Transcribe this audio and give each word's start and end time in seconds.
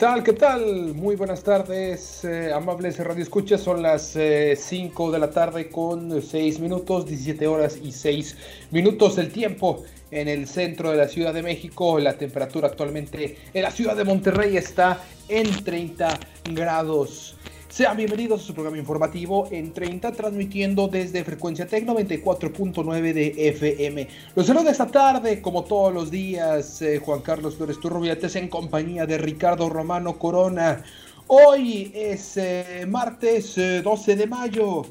Tal? 0.00 0.24
¿Qué 0.24 0.32
tal? 0.32 0.94
Muy 0.94 1.14
buenas 1.14 1.42
tardes, 1.42 2.24
eh, 2.24 2.50
amables 2.54 2.98
Radio 3.00 3.22
Escuchas. 3.22 3.60
Son 3.60 3.82
las 3.82 4.16
5 4.56 5.10
de 5.10 5.18
la 5.18 5.30
tarde 5.30 5.68
con 5.68 6.22
6 6.22 6.58
minutos, 6.58 7.04
17 7.04 7.46
horas 7.46 7.78
y 7.82 7.92
6 7.92 8.34
minutos 8.70 9.18
el 9.18 9.30
tiempo 9.30 9.84
en 10.10 10.28
el 10.28 10.48
centro 10.48 10.90
de 10.90 10.96
la 10.96 11.06
Ciudad 11.06 11.34
de 11.34 11.42
México. 11.42 11.98
La 11.98 12.14
temperatura 12.14 12.68
actualmente 12.68 13.36
en 13.52 13.62
la 13.62 13.70
ciudad 13.70 13.94
de 13.94 14.04
Monterrey 14.04 14.56
está 14.56 15.02
en 15.28 15.62
30 15.62 16.18
grados. 16.54 17.36
Sean 17.70 17.96
bienvenidos 17.96 18.42
a 18.42 18.44
su 18.44 18.52
programa 18.52 18.78
informativo 18.78 19.46
en 19.52 19.72
30, 19.72 20.10
transmitiendo 20.10 20.88
desde 20.88 21.22
Frecuencia 21.22 21.68
Tec 21.68 21.86
94.9 21.86 23.12
de 23.12 23.48
FM. 23.48 24.08
Los 24.34 24.48
saludos 24.48 24.72
esta 24.72 24.88
tarde, 24.88 25.40
como 25.40 25.62
todos 25.62 25.94
los 25.94 26.10
días, 26.10 26.82
eh, 26.82 26.98
Juan 26.98 27.20
Carlos 27.20 27.54
Flores 27.54 27.78
Turrubiates 27.78 28.34
en 28.34 28.48
compañía 28.48 29.06
de 29.06 29.18
Ricardo 29.18 29.68
Romano 29.68 30.18
Corona. 30.18 30.82
Hoy 31.28 31.92
es 31.94 32.36
eh, 32.38 32.86
martes 32.88 33.56
eh, 33.56 33.82
12 33.82 34.16
de 34.16 34.26
mayo. 34.26 34.82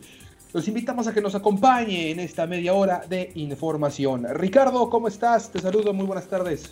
Los 0.54 0.66
invitamos 0.70 1.06
a 1.08 1.14
que 1.14 1.22
nos 1.22 1.36
acompañe 1.36 2.12
en 2.12 2.22
esta 2.22 2.48
media 2.48 2.74
hora 2.74 3.04
de 3.10 3.34
información. 3.36 4.26
Ricardo, 4.36 4.90
¿cómo 4.90 5.10
estás? 5.10 5.52
Te 5.52 5.60
saludo, 5.60 5.94
muy 5.94 6.06
buenas 6.06 6.30
tardes. 6.30 6.72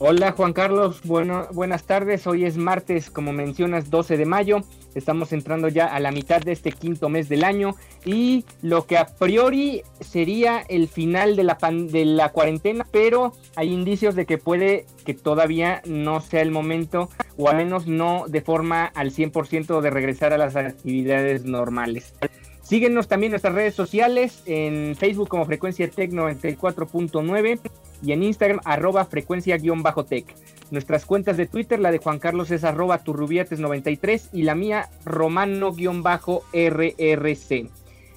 Hola 0.00 0.30
Juan 0.30 0.52
Carlos, 0.52 1.00
bueno, 1.02 1.48
buenas 1.52 1.82
tardes. 1.84 2.28
Hoy 2.28 2.44
es 2.44 2.56
martes, 2.56 3.10
como 3.10 3.32
mencionas, 3.32 3.90
12 3.90 4.16
de 4.16 4.26
mayo. 4.26 4.60
Estamos 4.94 5.32
entrando 5.32 5.66
ya 5.66 5.86
a 5.86 5.98
la 5.98 6.12
mitad 6.12 6.40
de 6.40 6.52
este 6.52 6.70
quinto 6.70 7.08
mes 7.08 7.28
del 7.28 7.42
año 7.42 7.74
y 8.04 8.44
lo 8.62 8.86
que 8.86 8.96
a 8.96 9.06
priori 9.06 9.82
sería 10.00 10.60
el 10.68 10.86
final 10.86 11.34
de 11.34 11.42
la, 11.42 11.58
pan- 11.58 11.88
de 11.88 12.04
la 12.04 12.30
cuarentena, 12.30 12.86
pero 12.92 13.32
hay 13.56 13.72
indicios 13.72 14.14
de 14.14 14.24
que 14.24 14.38
puede 14.38 14.86
que 15.04 15.14
todavía 15.14 15.82
no 15.84 16.20
sea 16.20 16.42
el 16.42 16.52
momento 16.52 17.08
o 17.36 17.48
al 17.48 17.56
menos 17.56 17.88
no 17.88 18.26
de 18.28 18.40
forma 18.40 18.84
al 18.84 19.10
100% 19.10 19.80
de 19.80 19.90
regresar 19.90 20.32
a 20.32 20.38
las 20.38 20.54
actividades 20.54 21.44
normales. 21.44 22.14
Síguenos 22.62 23.08
también 23.08 23.30
en 23.30 23.32
nuestras 23.32 23.54
redes 23.54 23.74
sociales, 23.74 24.42
en 24.46 24.94
Facebook 24.94 25.28
como 25.28 25.44
Frecuencia 25.46 25.90
Tech 25.90 26.12
94.9 26.12 27.58
y 28.02 28.12
en 28.12 28.22
Instagram 28.22 28.60
arroba 28.64 29.04
frecuencia-tech. 29.04 30.34
Nuestras 30.70 31.04
cuentas 31.06 31.36
de 31.36 31.46
Twitter, 31.46 31.78
la 31.80 31.90
de 31.90 31.98
Juan 31.98 32.18
Carlos 32.18 32.50
es 32.50 32.64
arroba 32.64 33.02
turrubiates93 33.02 34.28
y 34.32 34.42
la 34.42 34.54
mía 34.54 34.88
romano-rrc. 35.04 35.78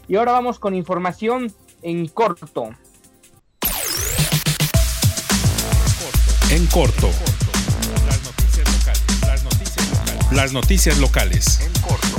Y 0.08 0.16
ahora 0.16 0.32
vamos 0.34 0.60
con 0.60 0.76
información 0.76 1.54
en 1.82 2.08
corto. 2.08 2.70
En 6.52 6.66
corto. 6.68 7.10
Las 8.06 8.24
noticias 8.24 8.68
locales. 8.74 9.22
Las 9.22 9.44
noticias 9.44 9.90
locales. 9.90 10.32
Las 10.34 10.54
noticias 10.54 11.00
locales. 11.00 11.62
En 11.62 11.74
corto. 11.82 12.18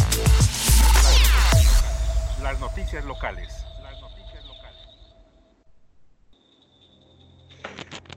Las 2.42 2.59
noticias 2.60 3.04
locales. 3.04 3.48
Las 3.82 4.00
noticias 4.00 4.44
locales. 4.47 4.78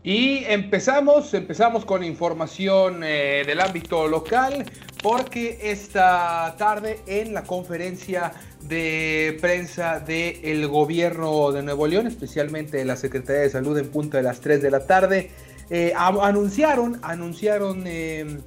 Y 0.06 0.44
empezamos, 0.46 1.34
empezamos 1.34 1.84
con 1.84 2.04
información 2.04 3.04
eh, 3.04 3.44
del 3.44 3.60
ámbito 3.60 4.08
local, 4.08 4.64
porque 5.02 5.58
esta 5.64 6.56
tarde 6.60 7.00
en 7.08 7.34
la 7.34 7.44
conferencia 7.44 8.32
de 8.62 9.36
prensa 9.42 10.00
del 10.00 10.68
gobierno 10.68 11.52
de 11.52 11.64
Nuevo 11.64 11.88
León, 11.88 12.06
especialmente 12.06 12.78
de 12.78 12.86
la 12.86 12.96
Secretaría 12.96 13.42
de 13.42 13.50
Salud 13.50 13.76
en 13.80 13.90
punto 13.90 14.18
de 14.18 14.22
las 14.22 14.42
3 14.42 14.62
de 14.62 14.70
la 14.70 14.86
tarde, 14.86 15.32
eh, 15.72 15.92
anunciaron, 15.98 17.00
anunciaron, 17.02 17.86
eh, 17.88 18.38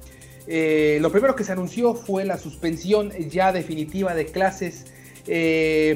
eh, 0.47 0.99
lo 1.01 1.11
primero 1.11 1.35
que 1.35 1.43
se 1.43 1.51
anunció 1.51 1.93
fue 1.93 2.23
la 2.23 2.37
suspensión 2.37 3.11
ya 3.29 3.51
definitiva 3.51 4.15
de 4.15 4.27
clases 4.27 4.85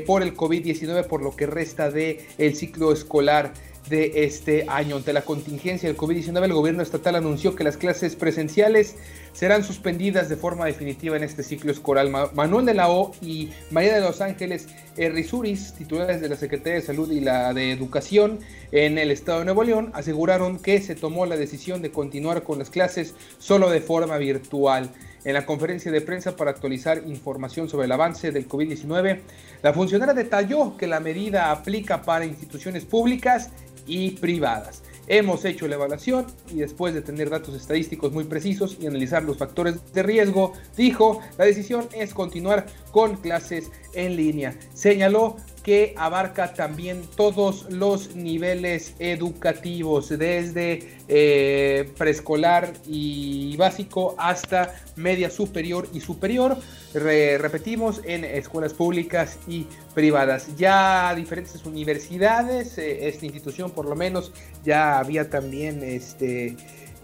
por 0.05 0.21
el 0.21 0.35
COVID-19 0.35 1.07
por 1.07 1.23
lo 1.23 1.35
que 1.35 1.47
resta 1.47 1.89
de 1.89 2.27
el 2.37 2.55
ciclo 2.55 2.91
escolar 2.91 3.53
de 3.89 4.23
este 4.23 4.65
año. 4.69 4.95
Ante 4.97 5.13
la 5.13 5.23
contingencia 5.23 5.89
del 5.89 5.97
COVID-19, 5.97 6.43
el 6.45 6.53
gobierno 6.53 6.81
estatal 6.81 7.15
anunció 7.15 7.55
que 7.55 7.63
las 7.63 7.77
clases 7.77 8.15
presenciales 8.15 8.95
serán 9.33 9.63
suspendidas 9.63 10.29
de 10.29 10.37
forma 10.37 10.65
definitiva 10.65 11.17
en 11.17 11.23
este 11.23 11.43
ciclo 11.43 11.71
escolar. 11.71 12.07
Ma- 12.09 12.29
Manuel 12.33 12.65
de 12.65 12.73
la 12.73 12.89
O 12.89 13.11
y 13.21 13.49
María 13.71 13.95
de 13.95 14.01
los 14.01 14.21
Ángeles 14.21 14.67
Rizuris, 14.95 15.73
titulares 15.73 16.21
de 16.21 16.29
la 16.29 16.35
Secretaría 16.35 16.75
de 16.75 16.81
Salud 16.85 17.11
y 17.11 17.19
la 17.19 17.53
de 17.53 17.71
Educación 17.71 18.39
en 18.71 18.97
el 18.97 19.11
estado 19.11 19.39
de 19.39 19.45
Nuevo 19.45 19.63
León, 19.63 19.91
aseguraron 19.93 20.59
que 20.59 20.79
se 20.81 20.95
tomó 20.95 21.25
la 21.25 21.35
decisión 21.35 21.81
de 21.81 21.91
continuar 21.91 22.43
con 22.43 22.59
las 22.59 22.69
clases 22.69 23.15
solo 23.39 23.69
de 23.69 23.81
forma 23.81 24.17
virtual. 24.17 24.89
En 25.25 25.33
la 25.33 25.45
conferencia 25.45 25.89
de 25.89 26.01
prensa 26.01 26.35
para 26.35 26.51
actualizar 26.51 27.01
información 27.07 27.69
sobre 27.69 27.85
el 27.85 27.91
avance 27.93 28.31
del 28.31 28.47
COVID-19, 28.47 29.19
la 29.61 29.71
funcionaria 29.73 30.13
detalló 30.13 30.75
que 30.75 30.85
la 30.85 30.99
medida 30.99 31.49
aplica 31.49 32.01
para 32.01 32.25
instituciones 32.25 32.83
públicas 32.83 33.49
y 33.85 34.11
privadas. 34.11 34.83
Hemos 35.07 35.43
hecho 35.43 35.67
la 35.67 35.75
evaluación 35.75 36.27
y 36.49 36.59
después 36.59 36.93
de 36.93 37.01
tener 37.01 37.29
datos 37.29 37.55
estadísticos 37.55 38.13
muy 38.13 38.23
precisos 38.23 38.77
y 38.79 38.87
analizar 38.87 39.23
los 39.23 39.37
factores 39.37 39.75
de 39.93 40.01
riesgo, 40.01 40.53
dijo, 40.77 41.19
la 41.37 41.45
decisión 41.45 41.87
es 41.93 42.13
continuar 42.13 42.65
con 42.91 43.17
clases 43.17 43.69
en 43.93 44.15
línea. 44.15 44.55
Señaló 44.73 45.35
que 45.63 45.93
abarca 45.97 46.53
también 46.53 47.01
todos 47.15 47.65
los 47.69 48.15
niveles 48.15 48.93
educativos, 48.99 50.09
desde 50.09 50.89
eh, 51.07 51.89
preescolar 51.97 52.73
y 52.85 53.55
básico 53.57 54.15
hasta 54.17 54.75
media 54.97 55.29
superior 55.29 55.87
y 55.93 56.01
superior. 56.01 56.57
Re- 56.93 57.37
repetimos, 57.37 58.01
en 58.03 58.25
escuelas 58.25 58.73
públicas 58.73 59.39
y 59.47 59.65
privadas. 59.95 60.55
Ya 60.57 61.15
diferentes 61.15 61.65
universidades, 61.65 62.77
eh, 62.77 63.07
esta 63.07 63.25
institución 63.25 63.71
por 63.71 63.85
lo 63.85 63.95
menos 63.95 64.31
ya 64.63 64.99
había 64.99 65.29
también 65.29 65.81
este... 65.83 66.55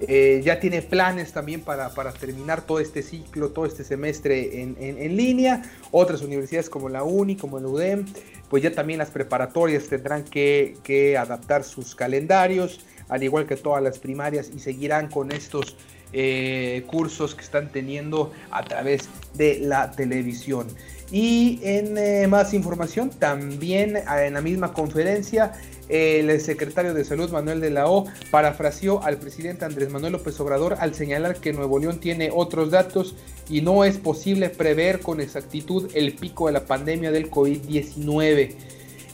eh, 0.02 0.42
ya 0.46 0.60
tiene 0.60 0.82
planes 0.82 1.34
también 1.34 1.62
para, 1.62 1.90
para 1.94 2.14
terminar 2.14 2.62
todo 2.62 2.80
este 2.80 3.02
ciclo, 3.02 3.50
todo 3.50 3.66
este 3.66 3.84
semestre 3.84 4.62
en, 4.62 4.78
en- 4.80 4.98
en 4.98 5.16
línea. 5.18 5.64
Otras 5.92 6.22
universidades 6.22 6.70
como 6.70 6.88
la 6.90 7.04
UNI, 7.04 7.36
como 7.36 7.58
el 7.58 7.66
UDEM, 7.66 8.06
pues 8.50 8.64
ya 8.64 8.72
también 8.72 9.00
las 9.00 9.12
preparatorias 9.12 9.88
tendrán 9.88 10.24
que, 10.24 11.16
adaptar 11.18 11.64
sus 11.64 11.96
calendarios, 11.96 12.80
al 13.08 13.24
igual 13.24 13.46
que 13.46 13.56
todas 13.56 13.82
las 13.82 14.00
primarias, 14.00 14.52
y 14.54 14.60
seguirán 14.60 15.08
con 15.10 15.32
estos 15.32 15.76
eh, 16.12 16.84
cursos 16.88 17.36
que 17.36 17.42
están 17.42 17.72
teniendo 17.72 18.32
a 18.52 18.64
través 18.64 19.10
de 19.36 19.60
la 19.60 19.92
televisión. 19.92 20.68
Y 21.12 21.60
en 21.64 21.98
eh, 21.98 22.28
más 22.28 22.54
información, 22.54 23.10
también 23.10 23.98
en 23.98 24.34
la 24.34 24.42
misma 24.42 24.74
conferencia, 24.74 25.54
el 25.90 26.40
secretario 26.40 26.94
de 26.94 27.04
Salud 27.04 27.30
Manuel 27.32 27.60
de 27.60 27.72
la 27.72 27.90
O 27.90 28.06
parafraseó 28.32 29.04
al 29.04 29.18
presidente 29.18 29.66
Andrés 29.66 29.90
Manuel 29.90 30.14
López 30.14 30.40
Obrador 30.40 30.78
al 30.80 30.94
señalar 30.94 31.38
que 31.38 31.52
Nuevo 31.52 31.80
León 31.80 32.00
tiene 32.00 32.30
otros 32.34 32.72
datos 32.72 33.16
y 33.50 33.62
no 33.62 33.84
es 33.84 33.98
posible 33.98 34.50
prever 34.50 35.00
con 35.00 35.20
exactitud 35.20 35.90
el 35.96 36.14
pico 36.14 36.48
de 36.48 36.54
la 36.54 36.66
pandemia 36.66 37.12
del 37.12 37.30
COVID-19. 37.30 38.56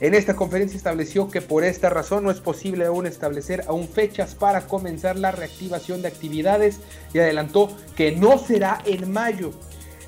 En 0.01 0.13
esta 0.13 0.35
conferencia 0.35 0.75
estableció 0.75 1.31
que 1.31 1.41
por 1.41 1.63
esta 1.63 1.89
razón 1.89 2.25
no 2.25 2.31
es 2.31 2.41
posible 2.41 2.85
aún 2.85 3.07
establecer 3.07 3.63
aún 3.67 3.87
fechas 3.87 4.35
para 4.35 4.67
comenzar 4.67 5.17
la 5.17 5.31
reactivación 5.31 6.01
de 6.01 6.09
actividades 6.09 6.79
y 7.13 7.19
adelantó 7.19 7.69
que 7.95 8.11
no 8.11 8.37
será 8.37 8.81
en 8.85 9.09
mayo. 9.11 9.51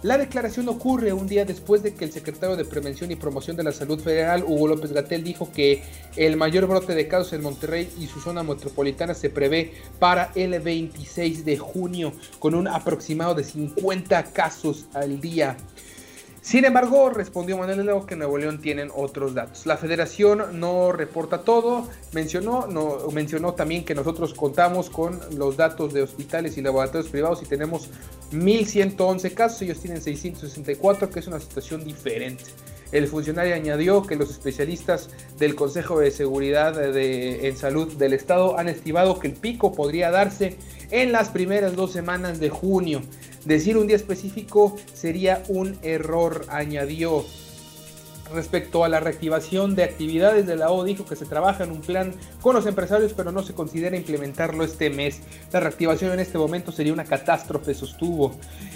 La 0.03 0.19
declaración 0.19 0.69
ocurre 0.69 1.11
un 1.11 1.25
día 1.25 1.43
después 1.43 1.81
de 1.81 1.95
que 1.95 2.05
el 2.05 2.11
secretario 2.11 2.55
de 2.55 2.65
Prevención 2.65 3.09
y 3.09 3.15
Promoción 3.15 3.57
de 3.57 3.63
la 3.63 3.71
Salud 3.71 3.99
Federal, 3.99 4.43
Hugo 4.45 4.67
López 4.67 4.91
Gatel, 4.91 5.23
dijo 5.23 5.51
que 5.51 5.81
el 6.15 6.37
mayor 6.37 6.67
brote 6.67 6.93
de 6.93 7.07
casos 7.07 7.33
en 7.33 7.41
Monterrey 7.41 7.89
y 7.99 8.05
su 8.05 8.19
zona 8.19 8.43
metropolitana 8.43 9.15
se 9.15 9.31
prevé 9.31 9.73
para 9.97 10.31
el 10.35 10.59
26 10.59 11.45
de 11.45 11.57
junio, 11.57 12.13
con 12.37 12.53
un 12.53 12.67
aproximado 12.67 13.33
de 13.33 13.43
50 13.43 14.23
casos 14.33 14.85
al 14.93 15.19
día. 15.19 15.57
Sin 16.47 16.63
embargo, 16.63 17.09
respondió 17.09 17.57
Manuel 17.57 17.85
León 17.85 18.05
que 18.07 18.15
Nuevo 18.15 18.37
León 18.37 18.61
tienen 18.61 18.89
otros 18.95 19.33
datos. 19.33 19.65
La 19.65 19.75
federación 19.75 20.61
no 20.61 20.93
reporta 20.93 21.39
todo, 21.39 21.89
mencionó, 22.13 22.65
mencionó 23.11 23.53
también 23.53 23.83
que 23.83 23.93
nosotros 23.93 24.33
contamos 24.33 24.89
con 24.89 25.19
los 25.37 25.57
datos 25.57 25.91
de 25.91 26.03
hospitales 26.03 26.57
y 26.57 26.61
laboratorios 26.61 27.11
privados 27.11 27.43
y 27.43 27.47
tenemos 27.47 27.89
1.111 28.31 29.33
casos, 29.33 29.61
ellos 29.63 29.81
tienen 29.81 30.01
664, 30.01 31.09
que 31.09 31.19
es 31.19 31.27
una 31.27 31.41
situación 31.41 31.83
diferente. 31.83 32.45
El 32.93 33.07
funcionario 33.09 33.53
añadió 33.53 34.03
que 34.03 34.15
los 34.15 34.29
especialistas 34.29 35.09
del 35.37 35.53
Consejo 35.53 35.99
de 35.99 36.11
Seguridad 36.11 36.73
de, 36.73 37.45
en 37.49 37.57
Salud 37.57 37.91
del 37.97 38.13
Estado 38.13 38.57
han 38.57 38.69
estimado 38.69 39.19
que 39.19 39.27
el 39.27 39.33
pico 39.33 39.73
podría 39.73 40.11
darse 40.11 40.55
en 40.91 41.11
las 41.11 41.27
primeras 41.27 41.75
dos 41.75 41.91
semanas 41.91 42.39
de 42.39 42.49
junio. 42.49 43.01
Decir 43.47 43.77
un 43.77 43.87
día 43.87 43.95
específico 43.95 44.75
sería 44.93 45.41
un 45.47 45.77
error, 45.81 46.45
añadió. 46.49 47.23
Respecto 48.33 48.83
a 48.83 48.89
la 48.89 48.99
reactivación 48.99 49.75
de 49.75 49.83
actividades 49.83 50.45
de 50.45 50.55
la 50.55 50.71
O, 50.71 50.83
dijo 50.83 51.05
que 51.05 51.15
se 51.15 51.25
trabaja 51.25 51.63
en 51.63 51.71
un 51.71 51.81
plan 51.81 52.13
con 52.41 52.55
los 52.55 52.65
empresarios, 52.65 53.13
pero 53.13 53.31
no 53.31 53.43
se 53.43 53.53
considera 53.53 53.95
implementarlo 53.95 54.63
este 54.63 54.89
mes. 54.89 55.21
La 55.51 55.59
reactivación 55.59 56.11
en 56.11 56.19
este 56.19 56.37
momento 56.37 56.71
sería 56.71 56.93
una 56.93 57.05
catástrofe, 57.05 57.73
sostuvo. 57.73 58.35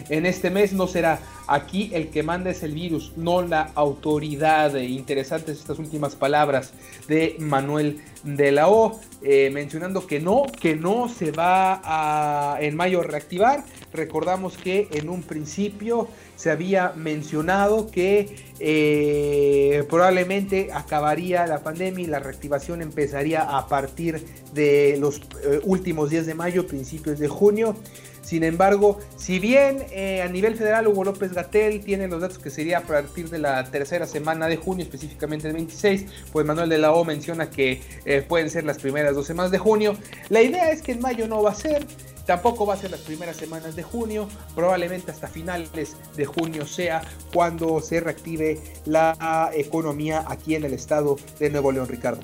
En 0.09 0.25
este 0.25 0.49
mes 0.49 0.73
no 0.73 0.87
será. 0.87 1.19
Aquí 1.47 1.91
el 1.93 2.09
que 2.09 2.23
manda 2.23 2.49
es 2.49 2.63
el 2.63 2.73
virus, 2.73 3.11
no 3.17 3.41
la 3.41 3.71
autoridad. 3.75 4.75
Interesantes 4.75 5.59
estas 5.59 5.79
últimas 5.79 6.15
palabras 6.15 6.71
de 7.07 7.35
Manuel 7.39 8.01
de 8.23 8.51
la 8.51 8.69
O, 8.69 8.99
eh, 9.21 9.49
mencionando 9.51 10.05
que 10.07 10.19
no, 10.19 10.43
que 10.61 10.75
no 10.75 11.09
se 11.09 11.31
va 11.31 11.81
a 11.83 12.61
en 12.61 12.75
mayo 12.75 13.01
reactivar. 13.03 13.63
Recordamos 13.93 14.57
que 14.57 14.87
en 14.91 15.09
un 15.09 15.23
principio 15.23 16.07
se 16.41 16.49
había 16.49 16.93
mencionado 16.95 17.91
que 17.91 18.35
eh, 18.59 19.83
probablemente 19.87 20.71
acabaría 20.73 21.45
la 21.45 21.61
pandemia 21.61 22.03
y 22.03 22.07
la 22.07 22.17
reactivación 22.17 22.81
empezaría 22.81 23.43
a 23.43 23.67
partir 23.67 24.25
de 24.51 24.97
los 24.99 25.17
eh, 25.17 25.59
últimos 25.65 26.09
días 26.09 26.25
de 26.25 26.33
mayo, 26.33 26.65
principios 26.65 27.19
de 27.19 27.27
junio. 27.27 27.75
Sin 28.23 28.43
embargo, 28.43 28.97
si 29.17 29.37
bien 29.37 29.83
eh, 29.91 30.23
a 30.23 30.29
nivel 30.29 30.55
federal 30.55 30.87
Hugo 30.87 31.03
López 31.03 31.31
Gatel 31.31 31.81
tiene 31.81 32.07
los 32.07 32.21
datos 32.21 32.39
que 32.39 32.49
sería 32.49 32.79
a 32.79 32.81
partir 32.81 33.29
de 33.29 33.37
la 33.37 33.69
tercera 33.69 34.07
semana 34.07 34.47
de 34.47 34.57
junio, 34.57 34.83
específicamente 34.83 35.47
el 35.47 35.53
26, 35.53 36.07
pues 36.31 36.43
Manuel 36.43 36.69
de 36.69 36.79
la 36.79 36.91
O 36.93 37.05
menciona 37.05 37.51
que 37.51 37.81
pueden 38.27 38.49
ser 38.49 38.63
las 38.63 38.79
primeras 38.79 39.13
dos 39.13 39.27
semanas 39.27 39.51
de 39.51 39.59
junio. 39.59 39.95
La 40.29 40.41
idea 40.41 40.71
es 40.71 40.81
que 40.81 40.93
en 40.93 41.01
mayo 41.01 41.27
no 41.27 41.43
va 41.43 41.51
a 41.51 41.55
ser, 41.55 41.85
Tampoco 42.25 42.65
va 42.65 42.75
a 42.75 42.77
ser 42.77 42.91
las 42.91 43.01
primeras 43.01 43.35
semanas 43.35 43.75
de 43.75 43.83
junio, 43.83 44.27
probablemente 44.55 45.11
hasta 45.11 45.27
finales 45.27 45.95
de 46.15 46.25
junio 46.25 46.65
sea 46.65 47.01
cuando 47.33 47.81
se 47.81 47.99
reactive 47.99 48.59
la 48.85 49.51
economía 49.53 50.23
aquí 50.27 50.55
en 50.55 50.63
el 50.63 50.73
estado 50.73 51.17
de 51.39 51.49
Nuevo 51.49 51.71
León, 51.71 51.87
Ricardo. 51.87 52.21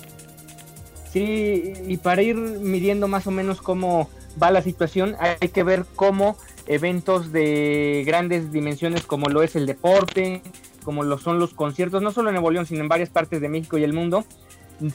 Sí, 1.11 1.73
y 1.88 1.97
para 1.97 2.21
ir 2.21 2.35
midiendo 2.35 3.07
más 3.07 3.27
o 3.27 3.31
menos 3.31 3.61
cómo 3.61 4.09
va 4.41 4.51
la 4.51 4.61
situación, 4.61 5.15
hay 5.19 5.49
que 5.49 5.63
ver 5.63 5.85
cómo 5.95 6.38
eventos 6.67 7.31
de 7.31 8.03
grandes 8.05 8.51
dimensiones 8.51 9.03
como 9.03 9.27
lo 9.29 9.41
es 9.41 9.55
el 9.55 9.65
deporte, 9.65 10.41
como 10.83 11.03
lo 11.03 11.17
son 11.17 11.39
los 11.39 11.53
conciertos, 11.53 12.01
no 12.01 12.11
solo 12.11 12.29
en 12.29 12.35
Nuevo 12.35 12.51
León, 12.51 12.65
sino 12.65 12.81
en 12.81 12.88
varias 12.88 13.09
partes 13.09 13.41
de 13.41 13.49
México 13.49 13.77
y 13.77 13.83
el 13.83 13.94
mundo, 13.94 14.25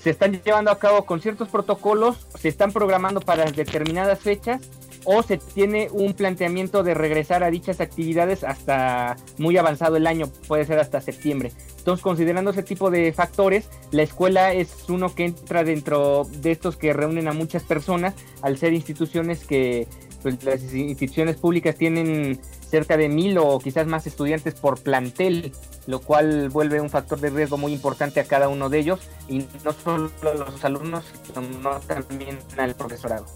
se 0.01 0.11
están 0.11 0.41
llevando 0.43 0.71
a 0.71 0.79
cabo 0.79 1.05
con 1.05 1.21
ciertos 1.21 1.49
protocolos, 1.49 2.27
se 2.39 2.49
están 2.49 2.73
programando 2.73 3.21
para 3.21 3.51
determinadas 3.51 4.21
fechas 4.21 4.63
o 5.05 5.23
se 5.23 5.39
tiene 5.39 5.89
un 5.93 6.15
planteamiento 6.15 6.83
de 6.83 6.95
regresar 6.95 7.43
a 7.43 7.51
dichas 7.51 7.81
actividades 7.81 8.45
hasta 8.45 9.17
muy 9.39 9.57
avanzado 9.57 9.97
el 9.97 10.07
año, 10.07 10.27
puede 10.47 10.65
ser 10.65 10.79
hasta 10.79 11.01
septiembre. 11.01 11.53
Entonces, 11.79 12.03
considerando 12.03 12.53
ese 12.53 12.63
tipo 12.63 12.91
de 12.91 13.13
factores, 13.13 13.69
la 13.91 14.03
escuela 14.03 14.53
es 14.53 14.89
uno 14.89 15.15
que 15.15 15.25
entra 15.25 15.65
dentro 15.65 16.27
de 16.31 16.53
estos 16.53 16.77
que 16.77 16.93
reúnen 16.93 17.27
a 17.27 17.33
muchas 17.33 17.65
personas, 17.65 18.15
al 18.41 18.57
ser 18.57 18.73
instituciones 18.73 19.45
que 19.45 19.89
pues, 20.23 20.43
las 20.45 20.63
instituciones 20.73 21.37
públicas 21.37 21.75
tienen 21.75 22.39
cerca 22.69 22.97
de 22.97 23.09
mil 23.09 23.37
o 23.39 23.59
quizás 23.59 23.87
más 23.87 24.07
estudiantes 24.07 24.55
por 24.55 24.81
plantel, 24.81 25.53
lo 25.87 26.01
cual 26.01 26.49
vuelve 26.49 26.81
un 26.81 26.89
factor 26.89 27.19
de 27.21 27.31
riesgo 27.31 27.59
muy 27.59 27.73
importante 27.73 28.21
a 28.21 28.25
cada 28.25 28.49
uno 28.49 28.69
de 28.69 28.79
ellos, 28.79 29.01
y 29.29 29.45
no 29.65 29.73
solo 29.73 30.11
a 30.23 30.35
los 30.35 30.65
alumnos, 30.65 31.05
sino 31.27 31.81
también 31.81 32.39
al 32.57 32.75
profesorado. 32.77 33.27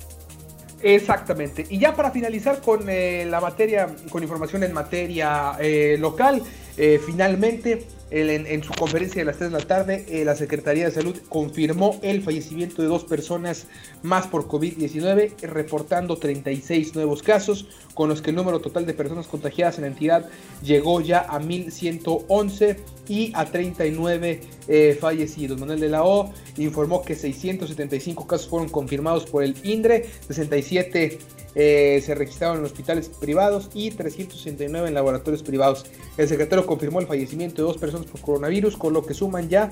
Exactamente. 0.82 1.66
Y 1.70 1.78
ya 1.78 1.94
para 1.94 2.10
finalizar 2.10 2.60
con 2.60 2.88
eh, 2.88 3.24
la 3.28 3.40
materia, 3.40 3.88
con 4.10 4.22
información 4.22 4.62
en 4.62 4.72
materia 4.72 5.52
eh, 5.58 5.96
local, 5.98 6.42
eh, 6.76 7.00
finalmente 7.04 7.86
en, 8.10 8.62
su 8.62 8.72
conferencia 8.72 9.20
de 9.20 9.24
las 9.24 9.38
3 9.38 9.50
de 9.50 9.58
la 9.58 9.64
tarde, 9.64 10.24
la 10.24 10.36
Secretaría 10.36 10.84
de 10.84 10.92
Salud 10.92 11.16
confirmó 11.28 11.98
el 12.02 12.22
fallecimiento 12.22 12.80
de 12.80 12.88
dos 12.88 13.04
personas 13.04 13.66
más 14.02 14.26
por 14.28 14.46
COVID-19, 14.46 15.40
reportando 15.40 16.16
36 16.16 16.94
nuevos 16.94 17.22
casos, 17.22 17.66
con 17.94 18.08
los 18.08 18.22
que 18.22 18.30
el 18.30 18.36
número 18.36 18.60
total 18.60 18.86
de 18.86 18.94
personas 18.94 19.26
contagiadas 19.26 19.78
en 19.78 19.82
la 19.82 19.88
entidad 19.88 20.28
llegó 20.62 21.00
ya 21.00 21.26
a 21.28 21.40
1111 21.40 22.76
y 23.08 23.32
a 23.34 23.44
39 23.46 24.40
eh, 24.68 24.98
fallecidos. 25.00 25.58
Manuel 25.58 25.80
de 25.80 25.88
la 25.88 26.04
O 26.04 26.32
informó 26.58 27.02
que 27.02 27.14
675 27.14 28.26
casos 28.26 28.48
fueron 28.48 28.68
confirmados 28.68 29.26
por 29.26 29.42
el 29.42 29.56
INDRE, 29.64 30.08
67 30.28 31.18
eh, 31.58 32.02
se 32.04 32.14
registraron 32.14 32.58
en 32.58 32.64
hospitales 32.66 33.08
privados 33.08 33.70
y 33.72 33.90
369 33.90 34.88
en 34.88 34.94
laboratorios 34.94 35.42
privados. 35.42 35.86
El 36.18 36.28
secretario 36.28 36.66
confirmó 36.66 37.00
el 37.00 37.06
fallecimiento 37.06 37.62
de 37.62 37.68
dos 37.68 37.78
personas 37.78 38.06
por 38.06 38.20
coronavirus, 38.20 38.76
con 38.76 38.92
lo 38.92 39.06
que 39.06 39.14
suman 39.14 39.48
ya 39.48 39.70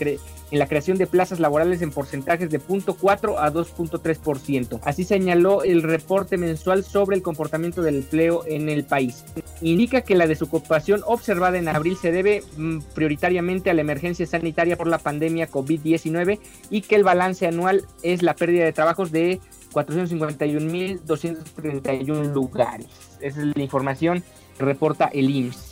la 0.52 0.68
creación 0.68 1.00
de 1.00 1.08
plazas 1.08 1.40
laborales 1.40 1.82
en 1.82 1.90
porcentajes 1.90 2.52
de 2.52 2.62
0.4 2.62 3.38
a 3.40 3.52
2.3%. 3.52 4.80
Así 4.84 5.04
señaló 5.04 5.64
el 5.64 5.82
reporte 5.82 6.38
mensual 6.38 6.84
sobre 6.84 7.16
el 7.16 7.24
comportamiento 7.24 7.82
del 7.82 7.96
empleo 7.96 8.44
en 8.46 8.70
el 8.70 8.84
país. 8.84 9.26
Indica 9.62 10.02
que 10.02 10.14
la 10.14 10.28
desocupación 10.28 11.02
observada 11.08 11.58
en 11.58 11.68
abril 11.68 11.98
se 11.98 12.12
debe 12.12 12.44
mm, 12.56 12.82
prioritariamente 12.94 13.72
a 13.72 13.74
la 13.74 13.82
emergencia 13.82 14.28
sanitaria 14.28 14.78
por 14.78 14.86
la 14.86 15.00
pandemia 15.00 15.50
COVID-19 15.50 16.38
y 16.70 16.82
que 16.82 16.96
el 16.96 17.04
balance 17.04 17.48
anual 17.48 17.88
es 18.04 18.22
la 18.22 18.36
pérdida 18.36 18.66
de 18.66 18.74
trabajos 18.74 19.12
de 19.12 19.42
451.231 19.74 22.34
lugares. 22.34 22.88
Esa 23.22 23.42
es 23.42 23.56
la 23.56 23.64
información 23.64 24.24
reporta 24.62 25.10
el 25.14 25.30
IMSS. 25.30 25.72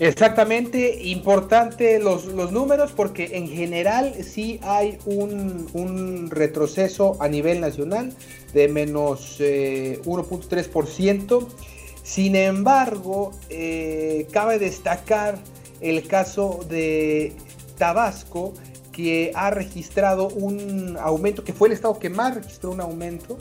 Exactamente, 0.00 1.02
importante 1.04 2.00
los, 2.00 2.26
números 2.26 2.90
porque 2.92 3.36
en 3.36 3.48
general 3.48 4.12
sí 4.24 4.58
hay 4.62 4.98
un, 5.04 6.28
retroceso 6.30 7.16
a 7.20 7.28
nivel 7.28 7.60
nacional 7.60 8.12
de 8.52 8.68
menos 8.68 9.38
1.3%. 9.38 11.42
Eh, 11.42 11.46
Sin 12.02 12.34
embargo, 12.34 13.30
eh, 13.50 14.26
cabe 14.32 14.58
destacar 14.58 15.38
el 15.80 16.06
caso 16.08 16.60
de 16.68 17.32
Tabasco, 17.78 18.52
que 18.90 19.30
ha 19.34 19.50
registrado 19.50 20.28
un 20.28 20.96
aumento, 21.00 21.44
que 21.44 21.52
fue 21.52 21.68
el 21.68 21.74
estado 21.74 21.98
que 21.98 22.10
más 22.10 22.34
registró 22.34 22.70
un 22.70 22.80
aumento 22.80 23.36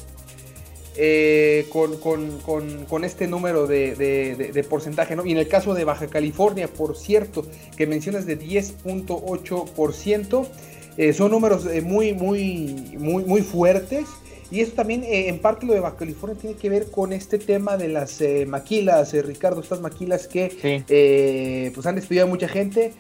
eh, 0.95 1.65
con, 1.71 3.03
este 3.03 3.27
número 3.27 3.67
de, 3.67 4.65
porcentaje. 4.69 5.15
¿no? 5.15 5.25
Y 5.25 5.31
en 5.31 5.39
el 5.39 5.47
caso 5.47 5.73
de 5.73 5.85
Baja 5.85 6.07
California, 6.07 6.67
por 6.67 6.95
cierto, 6.95 7.45
que 7.75 7.87
mencionas 7.87 8.25
de 8.25 8.39
10.8%, 8.39 10.47
eh, 10.95 11.13
son 11.13 11.31
números 11.31 11.65
eh, 11.65 11.81
muy, 11.81 12.13
muy, 12.13 12.95
muy, 12.97 13.25
muy 13.25 13.41
fuertes. 13.41 14.05
Y 14.51 14.61
eso 14.61 14.73
también, 14.73 15.03
en 15.03 15.39
parte, 15.39 15.65
lo 15.65 15.73
de 15.73 15.79
Baja 15.79 15.97
California 15.97 16.37
tiene 16.39 16.55
que 16.55 16.69
ver 16.69 16.91
con 16.91 17.11
este 17.11 17.39
tema 17.39 17.75
de 17.75 17.87
las 17.87 18.19
maquilas, 18.45 19.13
Ricardo, 19.13 19.61
estas 19.61 19.81
maquilas 19.81 20.27
que 20.27 21.71
pues 21.73 21.87
han 21.87 21.95
despedido 21.95 22.25
a 22.25 22.27
mucha 22.27 22.47
gente 22.47 22.93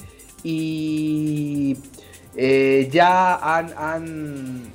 y 0.43 1.77
eh, 2.35 2.89
ya 2.91 3.35
han, 3.35 3.73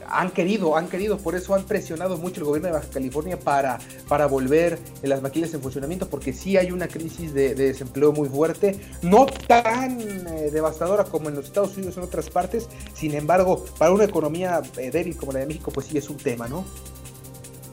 han, 0.08 0.30
querido, 0.30 0.76
han 0.76 0.88
querido, 0.88 1.18
por 1.18 1.34
eso 1.34 1.54
han 1.54 1.64
presionado 1.64 2.16
mucho 2.16 2.40
el 2.40 2.46
gobierno 2.46 2.68
de 2.68 2.74
Baja 2.74 2.88
California 2.88 3.38
para, 3.38 3.78
para 4.06 4.26
volver 4.26 4.78
las 5.02 5.22
maquilas 5.22 5.52
en 5.54 5.60
funcionamiento, 5.60 6.08
porque 6.08 6.32
sí 6.32 6.56
hay 6.56 6.70
una 6.70 6.86
crisis 6.86 7.34
de, 7.34 7.54
desempleo 7.54 8.12
muy 8.12 8.28
fuerte, 8.28 8.78
no 9.02 9.26
tan 9.26 10.00
eh, 10.00 10.50
devastadora 10.52 11.04
como 11.04 11.28
en 11.30 11.34
los 11.34 11.46
Estados 11.46 11.76
Unidos 11.76 11.96
o 11.96 12.00
en 12.00 12.06
otras 12.06 12.30
partes, 12.30 12.68
sin 12.94 13.14
embargo, 13.14 13.64
para 13.76 13.90
una 13.90 14.04
economía 14.04 14.62
eh, 14.76 14.90
débil 14.92 15.16
como 15.16 15.32
la 15.32 15.40
de 15.40 15.46
México, 15.46 15.72
pues 15.72 15.86
sí 15.86 15.98
es 15.98 16.08
un 16.08 16.16
tema, 16.16 16.46
¿no? 16.46 16.64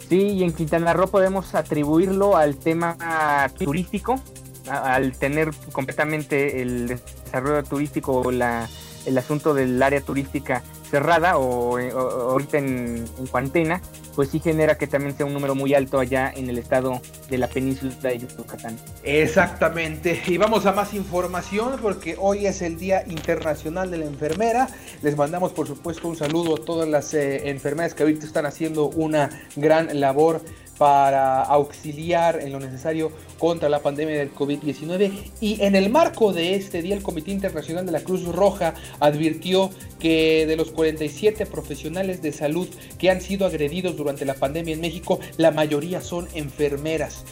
Sí, 0.09 0.17
y 0.17 0.43
en 0.43 0.53
Quintana 0.53 0.93
Roo 0.93 1.07
podemos 1.07 1.53
atribuirlo 1.53 2.37
al 2.37 2.57
tema 2.57 3.49
turístico, 3.57 4.19
al 4.67 5.13
tener 5.17 5.51
completamente 5.71 6.61
el 6.61 6.87
desarrollo 6.87 7.63
turístico, 7.63 8.31
la 8.31 8.67
el 9.05 9.17
asunto 9.17 9.53
del 9.53 9.81
área 9.81 10.01
turística 10.01 10.63
cerrada 10.89 11.37
o, 11.37 11.77
ahorita 11.77 12.57
en, 12.57 13.05
cuarentena, 13.31 13.81
pues 14.15 14.29
sí 14.29 14.39
genera 14.39 14.77
que 14.77 14.87
también 14.87 15.15
sea 15.17 15.25
un 15.25 15.33
número 15.33 15.55
muy 15.55 15.73
alto 15.73 15.99
allá 15.99 16.31
en 16.33 16.49
el 16.49 16.57
estado 16.57 17.01
de 17.29 17.37
la 17.37 17.47
península 17.47 17.93
de 18.01 18.19
Yucatán. 18.19 18.77
Exactamente. 19.03 20.21
Y 20.27 20.37
vamos 20.37 20.65
a 20.65 20.71
más 20.71 20.93
información 20.93 21.77
porque 21.81 22.15
hoy 22.19 22.45
es 22.45 22.61
el 22.61 22.77
Día 22.77 23.03
Internacional 23.07 23.91
de 23.91 23.97
la 23.97 24.05
Enfermera. 24.05 24.67
Les 25.01 25.17
mandamos 25.17 25.51
por 25.51 25.67
supuesto 25.67 26.07
un 26.07 26.15
saludo 26.15 26.55
a 26.55 26.65
todas 26.65 26.87
las 26.87 27.13
eh, 27.13 27.49
enfermeras 27.49 27.93
que 27.93 28.03
ahorita 28.03 28.25
están 28.25 28.45
haciendo 28.45 28.87
una 28.87 29.29
gran 29.55 29.99
labor 29.99 30.41
para 30.77 31.41
auxiliar 31.41 32.39
en 32.41 32.51
lo 32.51 32.59
necesario 32.59 33.11
contra 33.39 33.69
la 33.69 33.79
pandemia 33.79 34.17
del 34.17 34.33
COVID-19 34.33 35.11
y 35.39 35.61
en 35.61 35.75
el 35.75 35.89
marco 35.89 36.33
de 36.33 36.55
este 36.55 36.81
día 36.81 36.95
el 36.95 37.03
Comité 37.03 37.31
Internacional 37.31 37.85
de 37.85 37.91
la 37.91 38.01
Cruz 38.01 38.25
Roja 38.25 38.73
advirtió 38.99 39.69
que 39.99 40.45
de 40.45 40.55
los 40.55 40.71
47 40.71 41.45
profesionales 41.45 42.21
de 42.21 42.31
salud 42.31 42.67
que 42.97 43.09
han 43.09 43.21
sido 43.21 43.45
agredidos 43.45 43.95
durante 43.95 44.25
la 44.25 44.33
pandemia 44.35 44.73
en 44.73 44.81
México, 44.81 45.19
la 45.37 45.51
mayoría 45.51 46.01
son 46.01 46.27
enfermeras. 46.33 47.23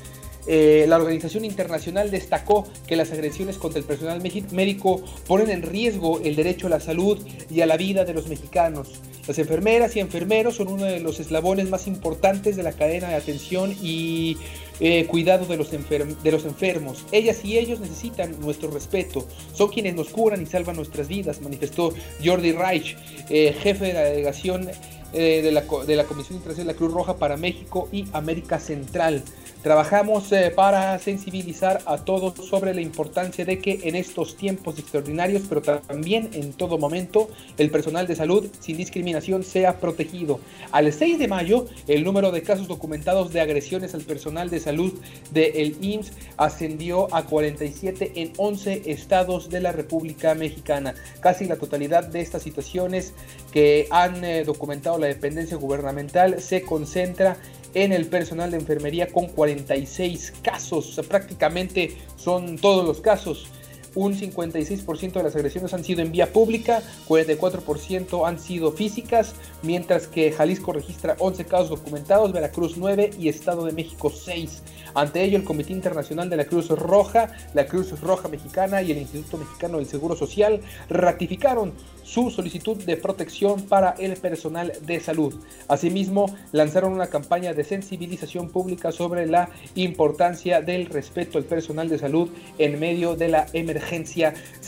Eh, 0.45 0.85
la 0.87 0.97
organización 0.97 1.45
internacional 1.45 2.11
destacó 2.11 2.67
que 2.85 2.95
las 2.95 3.11
agresiones 3.11 3.57
contra 3.57 3.79
el 3.79 3.85
personal 3.85 4.21
médico 4.21 5.01
ponen 5.27 5.49
en 5.49 5.61
riesgo 5.61 6.19
el 6.19 6.35
derecho 6.35 6.67
a 6.67 6.69
la 6.69 6.79
salud 6.79 7.17
y 7.49 7.61
a 7.61 7.65
la 7.65 7.77
vida 7.77 8.03
de 8.03 8.13
los 8.13 8.27
mexicanos. 8.27 8.99
Las 9.27 9.39
enfermeras 9.39 9.95
y 9.95 10.01
enfermeros 10.01 10.55
son 10.55 10.67
uno 10.67 10.83
de 10.83 10.99
los 10.99 11.19
eslabones 11.21 11.69
más 11.69 11.87
importantes 11.87 12.57
de 12.57 12.63
la 12.63 12.73
cadena 12.73 13.07
de 13.07 13.15
atención 13.15 13.73
y 13.81 14.37
eh, 14.81 15.05
cuidado 15.05 15.45
de 15.45 15.55
los, 15.55 15.71
enfermos. 15.71 17.05
Ellas 17.13 17.45
y 17.45 17.57
ellos 17.57 17.79
necesitan 17.79 18.37
nuestro 18.41 18.69
respeto. 18.69 19.25
Son 19.53 19.69
quienes 19.69 19.95
nos 19.95 20.09
curan 20.09 20.41
y 20.41 20.45
salvan 20.45 20.75
nuestras 20.75 21.07
vidas, 21.07 21.41
manifestó 21.41 21.93
Jordi 22.23 22.51
Reich, 22.51 22.97
eh, 23.29 23.55
jefe 23.57 23.85
de 23.85 23.93
la 23.93 24.01
delegación 24.01 24.69
de, 25.13 25.51
la, 25.51 25.61
de 25.61 25.95
la 25.95 26.05
Comisión 26.05 26.37
Internacional 26.37 26.67
de 26.67 26.73
la 26.73 26.77
Cruz 26.77 26.91
Roja 26.91 27.17
para 27.17 27.37
México 27.37 27.87
y 27.91 28.05
América 28.13 28.59
Central. 28.59 29.23
Trabajamos 29.63 30.29
eh, 30.33 30.51
para 30.53 30.99
sensibilizar 30.99 31.81
a 31.85 31.97
todos 31.99 32.33
sobre 32.45 32.73
la 32.73 32.81
importancia 32.81 33.45
de 33.45 33.59
que 33.59 33.79
en 33.83 33.95
estos 33.95 34.35
tiempos 34.35 34.77
extraordinarios, 34.77 35.43
pero 35.47 35.61
también 35.61 36.31
en 36.33 36.51
todo 36.51 36.77
momento, 36.77 37.29
el 37.57 37.71
personal 37.71 38.05
de 38.05 38.17
salud 38.17 38.45
sin 38.59 38.75
discriminación 38.75 39.45
sea 39.45 39.79
protegido. 39.79 40.41
Al 40.73 40.91
6 40.91 41.17
de 41.17 41.29
mayo, 41.29 41.67
el 41.87 42.03
número 42.03 42.33
de 42.33 42.43
casos 42.43 42.67
documentados 42.67 43.31
de 43.31 43.39
agresiones 43.39 43.93
al 43.93 44.01
personal 44.01 44.49
de 44.49 44.59
salud 44.59 44.91
del 45.31 45.77
IMSS 45.79 46.11
ascendió 46.35 47.07
a 47.15 47.23
47 47.23 48.11
en 48.15 48.33
11 48.35 48.91
estados 48.91 49.49
de 49.49 49.61
la 49.61 49.71
República 49.71 50.35
Mexicana. 50.35 50.93
Casi 51.21 51.45
la 51.45 51.55
totalidad 51.55 52.03
de 52.03 52.19
estas 52.19 52.43
situaciones 52.43 53.13
que 53.53 53.87
han 53.91 54.25
eh, 54.25 54.43
documentado 54.43 54.97
la 54.97 55.07
dependencia 55.07 55.55
gubernamental 55.55 56.41
se 56.41 56.63
concentra 56.63 57.37
en 57.37 57.62
el 57.73 58.05
personal 58.05 58.51
de 58.51 58.57
enfermería 58.57 59.07
con 59.07 59.27
46 59.27 60.33
casos. 60.41 60.89
O 60.89 60.93
sea, 60.93 61.03
prácticamente 61.03 61.97
son 62.17 62.57
todos 62.57 62.85
los 62.85 63.01
casos. 63.01 63.47
Un 63.95 64.15
56% 64.15 65.13
de 65.13 65.23
las 65.23 65.35
agresiones 65.35 65.71
han 65.73 65.83
sido 65.83 66.01
en 66.01 66.11
vía 66.11 66.33
pública, 66.33 66.81
44% 67.07 68.27
han 68.27 68.39
sido 68.39 68.71
físicas, 68.71 69.35
mientras 69.61 70.07
que 70.07 70.31
Jalisco 70.31 70.73
registra 70.73 71.15
11 71.19 71.45
casos 71.45 71.69
documentados, 71.69 72.33
Veracruz 72.33 72.75
9 72.75 73.11
y 73.19 73.29
Estado 73.29 73.65
de 73.65 73.71
México 73.71 74.09
6. 74.09 74.63
Ante 74.95 75.23
ello, 75.23 75.37
el 75.37 75.43
Comité 75.43 75.73
Internacional 75.73 76.29
de 76.29 76.37
la 76.37 76.45
Cruz 76.45 76.69
Roja, 76.69 77.31
la 77.53 77.67
Cruz 77.67 77.99
Roja 78.01 78.27
Mexicana 78.29 78.81
y 78.81 78.91
el 78.91 78.97
Instituto 78.97 79.37
Mexicano 79.37 79.77
del 79.77 79.85
Seguro 79.87 80.15
Social 80.15 80.61
ratificaron 80.89 81.73
su 82.03 82.29
solicitud 82.29 82.77
de 82.83 82.97
protección 82.97 83.63
para 83.63 83.91
el 83.91 84.17
personal 84.17 84.73
de 84.81 84.99
salud. 84.99 85.35
Asimismo, 85.67 86.35
lanzaron 86.51 86.93
una 86.93 87.07
campaña 87.07 87.53
de 87.53 87.63
sensibilización 87.63 88.49
pública 88.49 88.91
sobre 88.91 89.25
la 89.25 89.49
importancia 89.75 90.61
del 90.61 90.87
respeto 90.87 91.37
al 91.37 91.45
personal 91.45 91.89
de 91.89 91.97
salud 91.97 92.29
en 92.57 92.79
medio 92.79 93.15
de 93.15 93.29
la 93.29 93.47
emergencia 93.53 93.82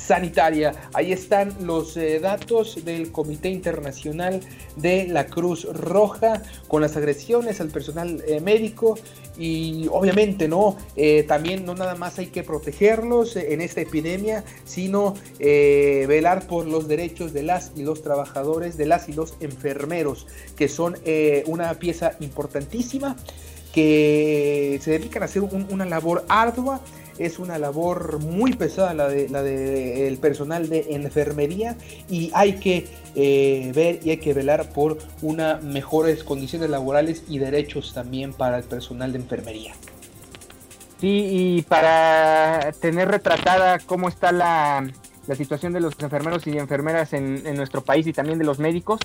sanitaria. 0.06 0.74
Ahí 0.94 1.12
están 1.12 1.56
los 1.66 1.98
eh, 1.98 2.20
datos 2.20 2.86
del 2.86 3.12
Comité 3.12 3.50
Internacional 3.50 4.42
de 4.76 5.08
la 5.08 5.26
Cruz 5.26 5.66
Roja 5.66 6.44
con 6.68 6.82
las 6.82 6.96
agresiones 6.96 7.60
al 7.62 7.70
personal 7.70 8.24
eh, 8.28 8.40
médico 8.40 8.98
y 9.38 9.88
obviamente 9.92 10.48
no 10.48 10.78
eh, 10.96 11.24
también 11.24 11.66
no 11.66 11.76
nada 11.76 11.96
más 11.96 12.20
hay 12.20 12.28
que 12.28 12.44
protegerlos 12.44 13.36
en 13.36 13.60
esta 13.60 13.82
epidemia 13.82 14.46
sino 14.64 15.14
velar 15.38 16.48
por 16.48 16.66
los 16.66 16.88
derechos 16.88 17.34
de 17.34 17.44
las 17.44 17.74
y 17.76 17.84
los 17.84 18.02
trabajadores 18.02 18.78
de 18.78 18.86
las 18.86 19.10
y 19.10 19.14
los 19.14 19.34
enfermeros 19.42 20.26
que 20.56 20.70
son 20.70 20.96
una 21.48 21.74
pieza 21.74 22.14
importantísima 22.22 23.18
que 23.74 24.80
se 24.82 24.92
dedican 24.92 25.22
a 25.24 25.26
hacer 25.26 25.42
una 25.44 25.84
labor 25.84 26.24
ardua 26.30 26.80
es 27.18 27.40
una 27.40 27.58
labor 27.58 28.20
muy 28.20 28.54
pesada 28.54 28.94
la 28.94 29.08
de 29.08 29.30
la 29.30 29.42
del 29.42 30.18
personal 30.18 30.70
de 30.70 30.88
enfermería 30.90 31.78
y 32.10 32.32
hay 32.34 32.54
que 32.54 32.88
eh, 33.16 33.72
ver 33.74 34.00
y 34.04 34.12
hay 34.12 34.18
que 34.18 34.34
velar 34.34 34.70
por 34.70 34.98
unas 35.22 35.64
mejores 35.64 36.24
condiciones 36.24 36.70
laborales 36.70 37.24
y 37.28 37.40
derechos 37.40 37.94
también 37.94 38.34
para 38.34 38.58
el 38.58 38.64
personal 38.64 39.12
de 39.12 39.20
enfermería. 39.20 39.74
Sí, 41.00 41.28
y 41.30 41.62
para 41.64 42.72
tener 42.80 43.10
retratada 43.10 43.80
cómo 43.80 44.08
está 44.08 44.32
la, 44.32 44.88
situación 45.36 45.74
de 45.74 45.82
los 45.82 45.94
enfermeros 46.00 46.48
y 46.48 46.58
enfermeras 46.58 47.14
en, 47.14 47.44
nuestro 47.56 47.82
país 47.82 48.08
y 48.08 48.14
también 48.14 48.40
de 48.40 48.46
los 48.46 48.60
médicos, 48.60 49.00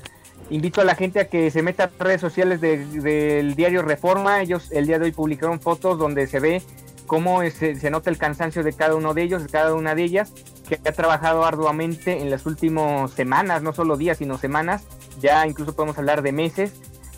invito 0.51 0.81
a 0.81 0.85
la 0.85 0.95
gente 0.95 1.19
a 1.19 1.29
que 1.29 1.51
se 1.51 1.63
meta 1.63 1.85
a 1.85 2.03
redes 2.03 2.21
sociales 2.21 2.61
del 2.61 3.55
diario 3.55 3.83
Reforma. 3.83 4.41
Ellos 4.41 4.71
el 4.71 4.87
día 4.87 4.99
de 4.99 5.07
hoy 5.07 5.13
publicaron 5.13 5.61
fotos 5.61 5.99
donde 5.99 6.27
se 6.27 6.39
ve 6.39 6.63
cómo 7.11 7.43
se, 7.43 7.75
se, 7.75 7.91
nota 7.91 8.09
el 8.09 8.19
cansancio 8.19 8.63
de 8.63 8.73
cada 8.73 8.95
uno 8.95 9.15
de 9.15 9.23
ellos, 9.25 9.43
de 9.43 9.49
cada 9.49 9.75
una 9.75 9.97
de 9.97 10.05
ellas, 10.05 10.33
que 10.69 10.77
ha 10.77 10.93
trabajado 10.93 11.45
arduamente 11.45 12.21
en 12.21 12.31
las 12.31 12.47
últimas 12.47 13.11
semanas, 13.11 13.63
no 13.63 13.73
solo 13.73 13.97
días, 13.97 14.19
sino 14.19 14.39
semanas, 14.39 14.85
ya 15.21 15.45
incluso 15.45 15.75
podemos 15.75 15.99
hablar 15.99 16.23
de 16.23 16.31
meses 16.31 16.73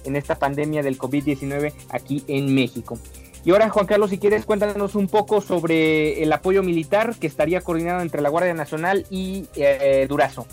en 0.05 0.17
esta 0.17 0.37
pandemia 0.37 0.83
del 0.83 0.97
COVID-19 0.97 1.75
aquí 1.91 2.25
en 2.27 2.55
México. 2.55 2.99
Y 3.45 3.51
ahora, 3.51 3.69
Juan 3.69 3.85
Carlos, 3.85 4.09
si 4.09 4.17
quieres, 4.17 4.47
cuéntanos 4.47 4.95
un 4.95 5.09
poco 5.09 5.43
sobre 5.43 6.23
el 6.23 6.33
apoyo 6.33 6.63
militar 6.63 7.15
que 7.21 7.27
estaría 7.27 7.61
coordinado 7.61 8.01
entre 8.01 8.23
la 8.23 8.31
Guardia 8.31 8.55
Nacional 8.55 9.05
y 9.11 9.47
eh, 9.57 10.07
Durazo. 10.09 10.47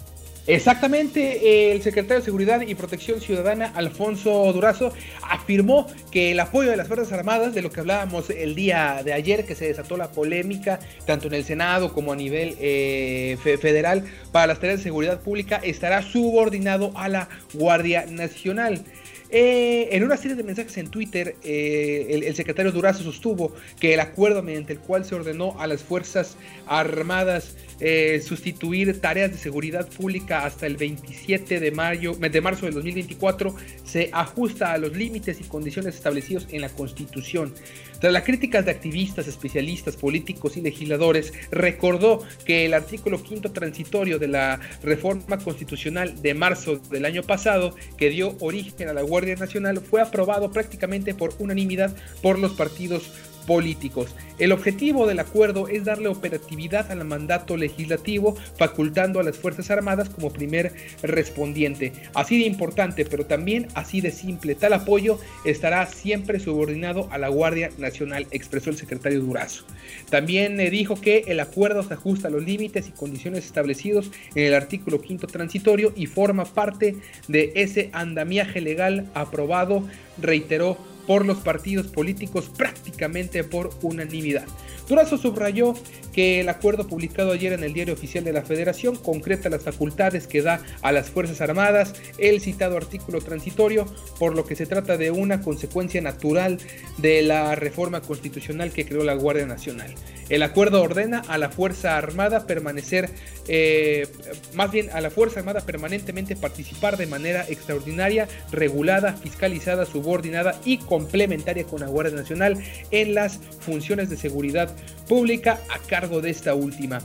Exactamente, 0.47 1.71
el 1.71 1.81
secretario 1.83 2.19
de 2.19 2.25
Seguridad 2.25 2.61
y 2.61 2.73
Protección 2.73 3.21
Ciudadana, 3.21 3.71
Alfonso 3.75 4.51
Durazo, 4.51 4.91
afirmó 5.21 5.85
que 6.11 6.31
el 6.31 6.39
apoyo 6.39 6.71
de 6.71 6.77
las 6.77 6.87
Fuerzas 6.87 7.11
Armadas, 7.11 7.53
de 7.53 7.61
lo 7.61 7.69
que 7.69 7.81
hablábamos 7.81 8.29
el 8.31 8.55
día 8.55 9.01
de 9.05 9.13
ayer, 9.13 9.45
que 9.45 9.53
se 9.53 9.67
desató 9.67 9.95
la 9.95 10.11
polémica, 10.11 10.79
tanto 11.05 11.27
en 11.27 11.35
el 11.35 11.43
Senado 11.43 11.93
como 11.93 12.13
a 12.13 12.15
nivel 12.15 12.55
eh, 12.59 13.37
federal, 13.41 14.05
para 14.31 14.47
las 14.47 14.59
tareas 14.59 14.79
de 14.79 14.83
seguridad 14.83 15.21
pública, 15.21 15.61
estará 15.63 16.01
subordinado 16.01 16.91
a 16.95 17.09
la 17.09 17.29
Guardia 17.53 18.05
Nacional. 18.07 18.83
Eh, 19.31 19.89
en 19.91 20.03
una 20.03 20.17
serie 20.17 20.35
de 20.35 20.43
mensajes 20.43 20.77
en 20.77 20.89
Twitter, 20.89 21.35
eh, 21.43 22.23
el, 22.25 22.35
secretario 22.35 22.71
Durazo 22.71 23.03
sostuvo 23.03 23.53
que 23.79 23.93
el 23.93 23.99
acuerdo 23.99 24.41
mediante 24.41 24.73
el 24.73 24.79
cual 24.79 25.05
se 25.05 25.13
ordenó 25.13 25.59
a 25.59 25.67
las 25.67 25.83
Fuerzas 25.83 26.35
Armadas 26.65 27.55
eh, 27.79 28.21
sustituir 28.25 28.99
tareas 28.99 29.31
de 29.31 29.37
seguridad 29.37 29.87
pública 29.87 30.45
hasta 30.45 30.65
el 30.65 30.77
27 30.77 31.59
de, 31.59 31.71
mayo, 31.71 32.13
de 32.13 32.41
marzo 32.41 32.65
del 32.65 32.73
2024 32.73 33.55
se 33.85 34.09
ajusta 34.11 34.73
a 34.73 34.77
los 34.79 34.97
límites 34.97 35.39
y 35.39 35.43
condiciones 35.43 35.95
establecidos 35.95 36.47
en 36.51 36.61
la 36.61 36.69
Constitución. 36.69 37.53
Tras 37.99 38.13
las 38.13 38.23
críticas 38.23 38.65
de 38.65 38.71
activistas, 38.71 39.27
especialistas, 39.27 39.97
políticos 39.97 40.55
y 40.55 40.61
legisladores, 40.61 41.33
recordó 41.51 42.23
que 42.45 42.65
el 42.65 42.73
artículo 42.73 43.21
quinto 43.21 43.51
transitorio 43.51 44.19
de 44.19 44.29
la 44.29 44.59
reforma 44.81 45.37
constitucional 45.37 46.21
de 46.21 46.33
marzo 46.33 46.77
del 46.77 47.03
año 47.03 47.23
pasado, 47.23 47.75
que 47.97 48.09
dio 48.09 48.37
origen 48.39 48.87
a 48.87 48.93
la 48.93 49.03
Guardia 49.19 49.35
Nacional, 49.35 49.81
fue 49.81 50.01
aprobado 50.01 50.49
prácticamente 50.49 51.13
por 51.13 51.33
unanimidad 51.39 51.93
por 52.21 52.39
los 52.39 52.53
partidos 52.53 53.11
políticos. 53.49 54.15
El 54.37 54.51
objetivo 54.51 55.07
del 55.07 55.19
acuerdo 55.19 55.67
es 55.67 55.83
darle 55.83 56.07
operatividad 56.07 56.91
al 56.91 57.03
mandato 57.03 57.57
legislativo, 57.57 58.35
facultando 58.55 59.19
a 59.19 59.23
las 59.23 59.39
Fuerzas 59.39 59.71
Armadas 59.71 60.07
como 60.09 60.31
primer 60.31 60.71
respondiente. 61.01 61.91
Así 62.13 62.37
de 62.37 62.45
importante, 62.45 63.05
pero 63.05 63.25
también 63.25 63.67
así 63.73 64.01
de 64.01 64.11
simple. 64.11 64.53
Tal 64.53 64.73
apoyo 64.73 65.19
estará 65.45 65.87
siempre 65.87 66.39
subordinado 66.39 67.07
a 67.09 67.17
la 67.17 67.29
Guardia 67.29 67.71
Nacional, 67.79 68.27
expresó 68.29 68.69
el 68.69 68.77
secretario 68.77 69.19
Durazo. 69.19 69.63
También 70.11 70.59
eh, 70.59 70.69
dijo 70.69 71.01
que 71.01 71.23
el 71.25 71.39
acuerdo 71.39 71.81
se 71.81 71.95
ajusta 71.95 72.27
a 72.27 72.31
los 72.31 72.43
límites 72.43 72.87
y 72.87 72.91
condiciones 72.91 73.47
establecidos 73.47 74.11
en 74.35 74.43
el 74.45 74.53
artículo 74.53 75.01
quinto 75.01 75.25
transitorio 75.25 75.91
y 75.95 76.05
forma 76.05 76.45
parte 76.45 76.97
de 77.27 77.51
ese 77.55 77.89
andamiaje 77.93 78.61
legal 78.61 79.09
aprobado, 79.15 79.83
reiteró 80.21 80.77
por 81.09 81.25
los 81.25 81.39
partidos 81.39 81.87
políticos 81.87 82.51
prácticamente 82.55 83.43
por 83.43 83.71
unanimidad. 83.81 84.45
Durazo 84.87 85.17
subrayó 85.17 85.73
que 86.13 86.39
el 86.39 86.49
acuerdo 86.49 86.87
publicado 86.87 87.31
ayer 87.31 87.51
en 87.51 87.63
el 87.63 87.73
Diario 87.73 87.95
Oficial 87.95 88.23
de 88.23 88.31
la 88.31 88.43
Federación 88.43 88.95
concreta 88.95 89.49
las 89.49 89.63
facultades 89.63 90.27
que 90.27 90.43
da 90.43 90.61
a 90.83 90.91
las 90.91 91.09
Fuerzas 91.09 91.41
Armadas 91.41 91.95
el 92.19 92.41
citado 92.41 92.77
artículo 92.77 93.21
transitorio, 93.21 93.87
por 94.19 94.35
lo 94.35 94.45
que 94.45 94.55
se 94.55 94.67
trata 94.67 94.97
de 94.97 95.09
una 95.09 95.41
consecuencia 95.41 95.99
natural 95.99 96.59
de 96.97 97.23
la 97.23 97.55
reforma 97.55 98.01
constitucional 98.01 98.71
que 98.71 98.85
creó 98.85 99.03
la 99.03 99.15
Guardia 99.15 99.47
Nacional. 99.47 99.95
El 100.29 100.43
acuerdo 100.43 100.83
ordena 100.83 101.23
a 101.27 101.39
la 101.39 101.49
Fuerza 101.49 101.97
Armada 101.97 102.45
permanecer, 102.45 103.09
eh, 103.47 104.07
más 104.53 104.71
bien 104.71 104.91
a 104.93 105.01
la 105.01 105.09
Fuerza 105.09 105.39
Armada 105.39 105.61
permanentemente 105.61 106.35
participar 106.35 106.97
de 106.97 107.07
manera 107.07 107.45
extraordinaria, 107.49 108.27
regulada, 108.51 109.13
fiscalizada, 109.13 109.87
subordinada 109.87 110.61
y 110.65 110.77
complementaria 110.99 111.63
con 111.63 111.79
la 111.79 111.87
Guardia 111.87 112.15
Nacional 112.15 112.57
en 112.91 113.13
las 113.13 113.39
funciones 113.61 114.09
de 114.09 114.17
seguridad 114.17 114.69
pública 115.07 115.59
a 115.69 115.79
cargo 115.87 116.21
de 116.21 116.29
esta 116.29 116.53
última. 116.53 116.99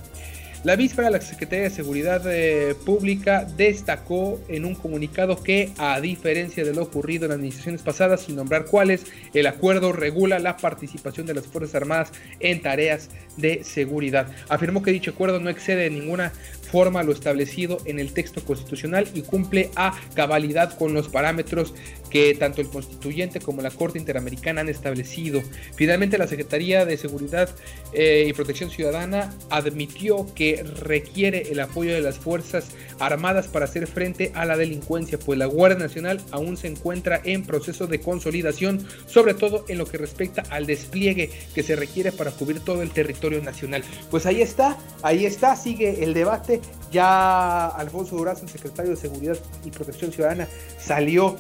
La 0.65 0.77
víspera, 0.77 1.11
la 1.11 1.21
Secretaría 1.21 1.65
de 1.65 1.71
Seguridad 1.71 2.23
eh, 2.25 2.75
Pública 2.87 3.45
destacó 3.45 4.41
en 4.49 4.65
un 4.65 4.75
comunicado 4.75 5.43
que, 5.43 5.71
a 5.77 6.01
diferencia 6.01 6.65
de 6.65 6.73
lo 6.73 6.85
ocurrido 6.85 7.27
en 7.27 7.33
administraciones 7.33 7.83
pasadas, 7.83 8.23
sin 8.23 8.37
nombrar 8.37 8.65
cuáles, 8.65 9.05
el 9.35 9.47
acuerdo 9.47 9.93
regula 9.93 10.39
la 10.39 10.57
participación 10.57 11.27
de 11.27 11.35
las 11.35 11.47
Fuerzas 11.47 11.75
Armadas 11.75 12.13
en 12.41 12.63
tareas 12.63 13.11
de 13.37 13.63
seguridad. 13.63 14.27
Afirmó 14.49 14.83
que 14.83 14.91
dicho 14.91 15.11
acuerdo 15.11 15.39
no 15.39 15.51
excede 15.51 15.83
de 15.83 15.91
ninguna 15.91 16.33
forma 16.73 17.03
lo 17.03 17.13
establecido 17.13 17.77
en 17.85 18.01
el 18.01 18.15
texto 18.15 18.43
constitucional 18.43 19.07
y 19.15 19.21
cumple 19.21 19.71
a 19.77 19.95
cabalidad 20.15 20.77
con 20.79 20.95
los 20.95 21.09
parámetros 21.09 21.75
que 22.15 22.33
tanto 22.37 22.61
el 22.61 22.69
constituyente 22.69 23.41
como 23.41 23.61
la 23.61 23.73
Corte 23.73 23.99
Interamericana 23.99 24.61
han 24.61 24.69
establecido. 24.69 25.43
Finalmente, 25.75 26.17
la 26.17 26.29
Secretaría 26.29 26.87
de 26.87 26.97
Seguridad 26.97 27.51
eh, 27.93 28.27
y 28.29 28.33
Protección 28.33 28.71
Ciudadana 28.71 29.35
admitió 29.51 30.33
que 30.33 30.63
requiere 30.63 31.51
el 31.51 31.59
apoyo 31.59 31.93
de 31.93 32.01
las 32.01 32.17
Fuerzas 32.17 32.69
Armadas 33.01 33.49
para 33.49 33.65
hacer 33.65 33.89
frente 33.89 34.31
a 34.37 34.45
la 34.45 34.57
delincuencia, 34.57 35.19
pues 35.19 35.37
la 35.41 35.47
Guardia 35.47 35.81
Nacional 35.81 36.21
aún 36.31 36.57
se 36.57 36.69
encuentra 36.69 37.21
en 37.25 37.45
proceso 37.45 37.89
de 37.89 37.99
consolidación, 37.99 38.87
sobre 39.09 39.35
todo 39.35 39.65
en 39.67 39.79
lo 39.79 39.87
que 39.87 39.99
respecta 39.99 40.45
al 40.51 40.67
despliegue 40.67 41.33
que 41.53 41.65
se 41.65 41.75
requiere 41.75 42.13
para 42.13 42.31
cubrir 42.31 42.61
todo 42.61 42.83
el 42.83 42.91
territorio 42.91 43.43
nacional. 43.43 43.83
Pues 44.13 44.25
ahí 44.27 44.41
está, 44.41 44.79
ahí 45.03 45.27
está, 45.27 45.57
sigue 45.57 46.05
el 46.05 46.15
debate. 46.15 46.61
Ya 46.93 47.67
Alfonso 47.67 48.17
Durazo, 48.17 48.45
el 48.45 48.51
secretario 48.51 48.93
de 48.93 48.97
Seguridad 48.97 49.37
y 49.65 49.73
Protección 49.73 50.13
Ciudadana, 50.13 50.47
salió 50.79 51.37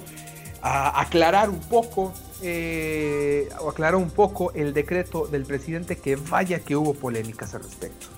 a 0.66 0.98
aclarar 1.02 1.50
un 1.50 1.60
poco, 1.60 2.14
eh, 2.40 3.50
aclaró 3.68 3.98
un 3.98 4.08
poco 4.08 4.50
el 4.52 4.72
decreto 4.72 5.26
del 5.26 5.44
presidente 5.44 5.98
que 5.98 6.16
vaya 6.16 6.58
que 6.60 6.74
hubo 6.74 6.94
polémicas 6.94 7.54
al 7.54 7.64
respecto. 7.64 8.13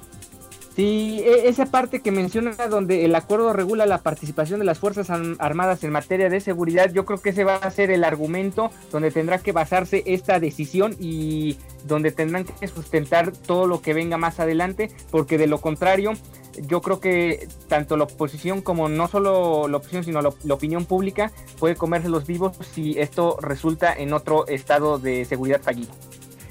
Sí, 0.77 1.23
e, 1.25 1.49
esa 1.49 1.65
parte 1.65 2.03
que 2.03 2.13
menciona 2.13 2.55
donde 2.69 3.07
el 3.07 3.15
acuerdo 3.15 3.55
regula 3.55 3.87
la 3.87 4.03
participación 4.03 4.59
de 4.61 4.67
las 4.67 4.79
Fuerzas 4.79 5.09
Armadas 5.39 5.83
en 5.85 5.91
materia 5.91 6.29
de 6.29 6.39
seguridad, 6.41 6.93
yo 6.93 7.07
creo 7.07 7.19
que 7.19 7.31
ese 7.31 7.45
va 7.45 7.57
a 7.57 7.71
ser 7.71 7.91
el 7.91 8.05
argumento 8.05 8.71
donde 8.93 9.11
tendrá 9.11 9.39
que 9.39 9.53
basarse 9.53 10.03
esta 10.05 10.39
decisión 10.39 10.95
y 11.01 11.57
donde 11.87 12.13
tendrán 12.13 12.45
que 12.45 12.69
sustentar 12.69 13.33
todo 13.33 13.67
lo 13.67 13.81
que 13.81 13.95
venga 13.95 14.19
más 14.19 14.39
adelante, 14.39 14.91
porque 15.11 15.39
de 15.39 15.47
lo 15.47 15.63
contrario, 15.63 16.13
yo 16.61 16.83
creo 16.83 17.01
que 17.01 17.49
tanto 17.69 17.97
la 17.97 18.05
oposición 18.05 18.61
como 18.61 18.91
no 18.91 19.09
solo 19.09 19.69
la 19.69 19.79
oposición, 19.79 20.05
sino 20.05 20.21
la, 20.21 20.55
opinión 20.55 20.85
pública 20.85 21.33
puede 21.59 21.75
comerse 21.75 22.11
los 22.11 22.27
vivos 22.27 22.55
si 22.75 22.99
esto 22.99 23.39
resulta 23.41 23.95
en 23.95 24.13
otro 24.13 24.47
estado 24.47 24.99
de 24.99 25.25
seguridad 25.25 25.63
fallido. 25.63 25.91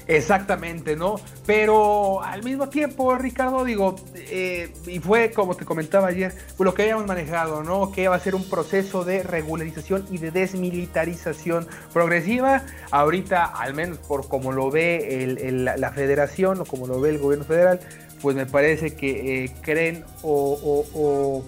Exactamente, 0.08 0.94
¿no? 0.94 1.16
Pero 1.46 2.22
al 2.22 2.44
mismo 2.44 2.68
tiempo, 2.68 3.16
Ricardo, 3.16 3.64
digo, 3.64 3.96
eh, 4.14 4.72
y 4.86 5.00
fue 5.00 5.32
como 5.32 5.56
te 5.56 5.64
comentaba 5.64 6.08
ayer, 6.08 6.32
lo 6.58 6.74
que 6.74 6.82
habíamos 6.82 7.06
manejado, 7.06 7.64
¿no? 7.64 7.90
Que 7.90 8.06
va 8.06 8.14
a 8.14 8.20
ser 8.20 8.36
un 8.36 8.48
proceso 8.48 9.04
de 9.04 9.24
regularización 9.24 10.06
y 10.10 10.18
de 10.18 10.30
desmilitarización 10.30 11.66
progresiva. 11.92 12.62
Ahorita, 12.92 13.44
al 13.46 13.74
menos 13.74 13.98
por 13.98 14.28
como 14.28 14.52
lo 14.52 14.70
ve 14.70 15.42
la 15.76 15.92
federación 15.92 16.60
o 16.60 16.64
como 16.64 16.86
lo 16.86 17.00
ve 17.00 17.10
el 17.10 17.18
gobierno 17.18 17.44
federal, 17.44 17.80
pues 18.20 18.36
me 18.36 18.46
parece 18.46 18.94
que 18.94 19.44
eh, 19.44 19.52
creen 19.62 20.04
o, 20.22 21.44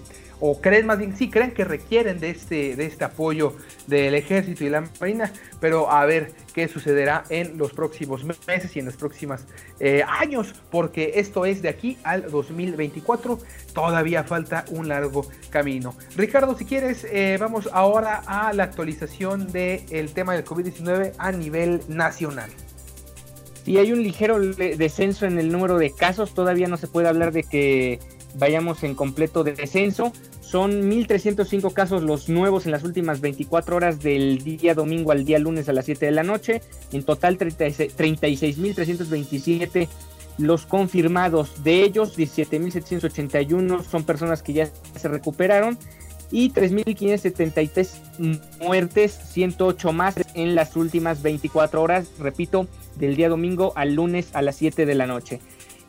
creen 0.60 0.86
más 0.86 0.98
bien, 0.98 1.16
sí, 1.16 1.30
creen 1.30 1.52
que 1.52 1.64
requieren 1.64 2.20
de 2.20 2.30
este, 2.30 2.76
de 2.76 2.86
este 2.86 3.04
apoyo 3.04 3.54
del 3.86 4.14
ejército 4.14 4.64
y 4.64 4.68
la 4.68 4.88
marina, 5.00 5.32
pero 5.60 5.90
a 5.90 6.04
ver 6.06 6.32
qué 6.54 6.68
sucederá 6.68 7.24
en 7.28 7.58
los 7.58 7.72
próximos 7.72 8.24
meses 8.24 8.74
y 8.76 8.78
en 8.78 8.86
los 8.86 8.96
próximos 8.96 9.42
eh, 9.80 10.02
años, 10.06 10.54
porque 10.70 11.12
esto 11.16 11.44
es 11.44 11.62
de 11.62 11.68
aquí 11.68 11.98
al 12.04 12.30
2024, 12.30 13.38
todavía 13.74 14.24
falta 14.24 14.64
un 14.70 14.88
largo 14.88 15.26
camino. 15.50 15.94
Ricardo, 16.16 16.56
si 16.56 16.64
quieres, 16.64 17.04
eh, 17.10 17.36
vamos 17.38 17.68
ahora 17.72 18.22
a 18.26 18.52
la 18.52 18.64
actualización 18.64 19.50
del 19.52 20.12
tema 20.12 20.34
del 20.34 20.44
COVID-19 20.44 21.12
a 21.18 21.32
nivel 21.32 21.80
nacional. 21.88 22.50
Si 23.64 23.76
hay 23.76 23.92
un 23.92 24.02
ligero 24.02 24.40
descenso 24.40 25.26
en 25.26 25.38
el 25.38 25.52
número 25.52 25.76
de 25.76 25.90
casos, 25.90 26.32
todavía 26.32 26.68
no 26.68 26.78
se 26.78 26.86
puede 26.86 27.06
hablar 27.06 27.32
de 27.32 27.42
que 27.42 27.98
vayamos 28.38 28.82
en 28.84 28.94
completo 28.94 29.44
descenso. 29.44 30.12
Son 30.40 30.90
1.305 30.90 31.74
casos 31.74 32.02
los 32.02 32.28
nuevos 32.28 32.64
en 32.64 32.72
las 32.72 32.84
últimas 32.84 33.20
24 33.20 33.76
horas 33.76 34.00
del 34.00 34.42
día 34.42 34.74
domingo 34.74 35.12
al 35.12 35.24
día 35.24 35.38
lunes 35.38 35.68
a 35.68 35.74
las 35.74 35.84
7 35.84 36.06
de 36.06 36.12
la 36.12 36.22
noche. 36.22 36.62
En 36.92 37.02
total 37.02 37.36
36.327 37.36 39.88
los 40.38 40.64
confirmados. 40.66 41.62
De 41.62 41.82
ellos 41.82 42.16
17.781 42.16 43.84
son 43.84 44.04
personas 44.04 44.42
que 44.42 44.54
ya 44.54 44.70
se 44.96 45.08
recuperaron 45.08 45.76
y 46.30 46.50
3.573 46.50 48.58
muertes, 48.60 49.18
108 49.32 49.92
más 49.92 50.14
en 50.34 50.54
las 50.54 50.76
últimas 50.76 51.22
24 51.22 51.82
horas, 51.82 52.08
repito, 52.18 52.66
del 52.96 53.16
día 53.16 53.28
domingo 53.28 53.72
al 53.76 53.94
lunes 53.94 54.30
a 54.34 54.42
las 54.42 54.56
7 54.56 54.86
de 54.86 54.94
la 54.94 55.06
noche. 55.06 55.40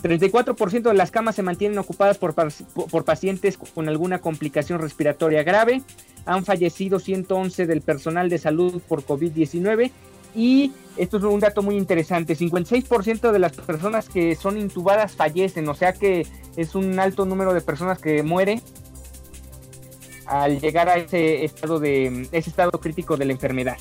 34% 0.02 0.82
de 0.82 0.94
las 0.94 1.12
camas 1.12 1.36
se 1.36 1.44
mantienen 1.44 1.78
ocupadas 1.78 2.18
por, 2.18 2.34
por, 2.34 3.04
pacientes 3.06 3.58
con 3.58 3.90
alguna 3.90 4.20
complicación 4.20 4.80
respiratoria 4.80 5.44
grave. 5.44 5.82
Han 6.26 6.46
fallecido 6.46 7.00
111 7.00 7.66
del 7.66 7.82
personal 7.82 8.30
de 8.30 8.38
salud 8.38 8.82
por 8.88 9.06
COVID-19 9.06 9.92
y 10.36 10.72
esto 10.96 11.18
es 11.18 11.24
un 11.24 11.40
dato 11.40 11.62
muy 11.62 11.76
interesante, 11.76 12.38
56% 12.38 13.32
de 13.32 13.40
las 13.40 13.54
personas 13.54 14.10
que 14.10 14.36
son 14.36 14.58
intubadas 14.58 15.14
fallecen, 15.14 15.68
o 15.68 15.74
sea 15.74 15.94
que 15.94 16.28
es 16.56 16.76
un 16.76 17.00
alto 17.00 17.26
número 17.26 17.54
de 17.54 17.62
personas 17.62 18.00
que 18.00 18.22
mueren 18.22 18.62
al 20.28 20.60
llegar 20.60 20.88
a 20.88 20.98
ese 20.98 21.44
estado 21.44 21.80
de 21.80 22.28
ese 22.32 22.50
estado 22.52 22.72
crítico 22.80 23.18
de 23.18 23.26
la 23.26 23.34
enfermedad. 23.34 23.78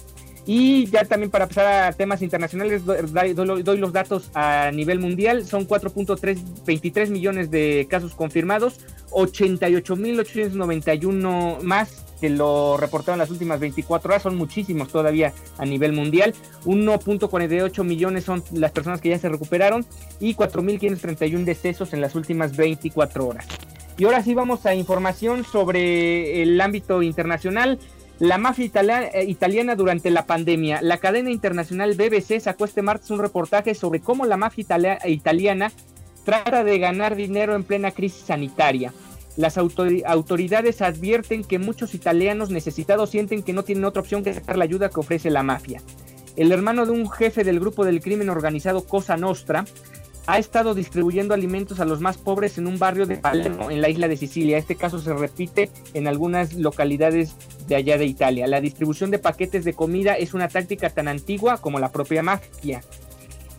Y 0.50 0.87
ya 0.87 1.04
también 1.04 1.30
para 1.30 1.46
pasar 1.46 1.66
a 1.66 1.92
temas 1.92 2.22
internacionales, 2.22 2.82
doy, 2.87 3.76
los 3.76 3.92
datos 3.92 4.30
a 4.32 4.70
nivel 4.72 4.98
mundial. 4.98 5.44
Son 5.44 5.68
4.23 5.68 7.11
millones 7.11 7.50
de 7.50 7.87
casos 7.90 8.14
confirmados, 8.14 8.80
88.891 9.11 11.61
más 11.61 12.06
que 12.18 12.30
lo 12.30 12.78
reportaron 12.78 13.18
las 13.18 13.30
últimas 13.30 13.61
24 13.61 14.08
horas. 14.08 14.22
Son 14.22 14.37
muchísimos 14.37 14.88
todavía 14.88 15.34
a 15.58 15.66
nivel 15.66 15.92
mundial. 15.92 16.32
1.48 16.64 17.84
millones 17.84 18.24
son 18.24 18.42
las 18.52 18.72
personas 18.72 19.02
que 19.02 19.11
ya 19.11 19.18
se 19.18 19.28
recuperaron 19.28 19.84
y 20.18 20.34
4.531 20.34 21.44
decesos 21.44 21.92
en 21.92 22.00
las 22.00 22.14
últimas 22.14 22.56
24 22.56 23.26
horas. 23.26 23.46
Y 23.98 24.04
ahora 24.04 24.22
sí 24.22 24.32
vamos 24.32 24.64
a 24.64 24.74
información 24.74 25.44
sobre 25.44 26.42
el 26.42 26.58
ámbito 26.58 27.02
internacional. 27.02 27.78
La 28.18 28.37
mafia 28.37 28.66
eh, 29.12 29.24
italiana 29.26 29.76
durante 29.76 30.11
la 30.11 30.26
pandemia. 30.26 30.83
La 30.83 30.98
cadena 30.98 31.31
internacional 31.31 31.94
BBC 31.94 32.40
sacó 32.40 32.64
este 32.64 32.83
martes 32.83 33.11
un 33.11 33.20
reportaje 33.20 33.74
sobre 33.76 34.00
cómo 34.00 34.26
la 34.26 34.37
mafia 34.37 34.66
italiana 35.07 35.70
trata 36.24 36.64
de 36.64 36.78
ganar 36.81 37.14
dinero 37.14 37.54
en 37.54 37.62
plena 37.62 37.92
crisis 37.92 38.24
sanitaria. 38.26 38.92
Las 39.37 39.57
autoridades 39.57 40.83
advierten 40.83 41.44
que 41.44 41.61
muchos 41.61 41.94
italianos 41.94 42.50
necesitados 42.50 43.11
sienten 43.11 43.44
que 43.44 43.52
no 43.52 43.62
tienen 43.62 43.85
otra 43.85 44.02
opción 44.02 44.24
que 44.24 44.35
sacar 44.35 44.59
la 44.59 44.64
ayuda 44.64 44.88
que 44.88 44.98
ofrece 44.98 45.31
la 45.31 45.44
mafia. 45.44 45.81
El 46.35 46.50
hermano 46.50 46.87
de 46.87 46.92
un 46.92 47.09
jefe 47.09 47.44
del 47.44 47.61
grupo 47.61 47.85
del 47.85 48.00
crimen 48.00 48.31
organizado 48.31 48.85
Cosa 48.85 49.16
Nostra 49.16 49.64
ha 50.28 50.38
estado 50.38 50.74
distribuyendo 50.74 51.32
alimentos 51.32 51.80
a 51.80 51.86
los 51.86 52.02
más 52.02 52.18
pobres 52.18 52.58
en 52.58 52.66
un 52.66 52.78
barrio 52.78 53.06
de 53.06 53.16
Palermo, 53.16 53.70
en 53.70 53.80
la 53.80 53.88
isla 53.88 54.08
de 54.08 54.16
Sicilia. 54.18 54.58
Este 54.58 54.76
caso 54.76 54.98
se 54.98 55.14
repite 55.14 55.70
en 55.94 56.06
algunas 56.06 56.52
localidades 56.52 57.34
de 57.66 57.76
allá 57.76 57.96
de 57.96 58.04
Italia. 58.04 58.46
La 58.46 58.60
distribución 58.60 59.10
de 59.10 59.18
paquetes 59.18 59.64
de 59.64 59.72
comida 59.72 60.12
es 60.12 60.34
una 60.34 60.48
táctica 60.48 60.90
tan 60.90 61.08
antigua 61.08 61.56
como 61.56 61.78
la 61.78 61.90
propia 61.92 62.22
mafia. 62.22 62.82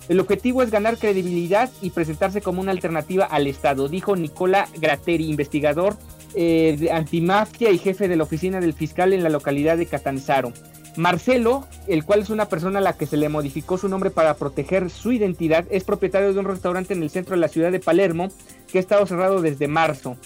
El 0.10 0.20
objetivo 0.20 0.62
es 0.62 0.70
ganar 0.70 0.98
credibilidad 0.98 1.72
y 1.82 1.90
presentarse 1.90 2.40
como 2.40 2.62
una 2.62 2.72
alternativa 2.72 3.26
al 3.26 3.48
Estado, 3.48 3.90
dijo 3.90 4.16
Nicola 4.16 4.68
Gratteri, 4.80 5.28
investigador 5.28 5.98
eh, 6.36 6.78
de 6.80 6.92
antimafia 6.92 7.72
y 7.72 7.80
jefe 7.80 8.08
de 8.08 8.16
la 8.16 8.24
oficina 8.24 8.60
del 8.60 8.76
fiscal 8.76 9.14
en 9.14 9.24
la 9.24 9.30
localidad 9.30 9.76
de 9.76 9.88
Catanzaro. 9.88 10.54
Marcelo, 10.96 11.68
el 11.88 12.04
cual 12.04 12.22
es 12.22 12.30
una 12.30 12.50
persona 12.50 12.80
a 12.80 12.82
la 12.82 12.94
que 12.94 13.06
se 13.06 13.18
le 13.18 13.30
modificó 13.30 13.78
su 13.78 13.90
nombre 13.90 14.10
para 14.10 14.34
proteger 14.36 14.90
su 14.90 15.12
identidad, 15.12 15.66
es 15.70 15.84
propietario 15.84 16.34
de 16.34 16.40
un 16.40 16.46
restaurante 16.46 16.94
en 16.94 17.04
el 17.04 17.10
centro 17.10 17.36
de 17.36 17.42
la 17.42 17.48
ciudad 17.48 17.72
de 17.72 17.80
Palermo 17.80 18.30
que 18.72 18.80
ha 18.80 18.82
estado 18.82 19.06
cerrado 19.06 19.42
desde 19.42 19.68
marzo. 19.68 20.18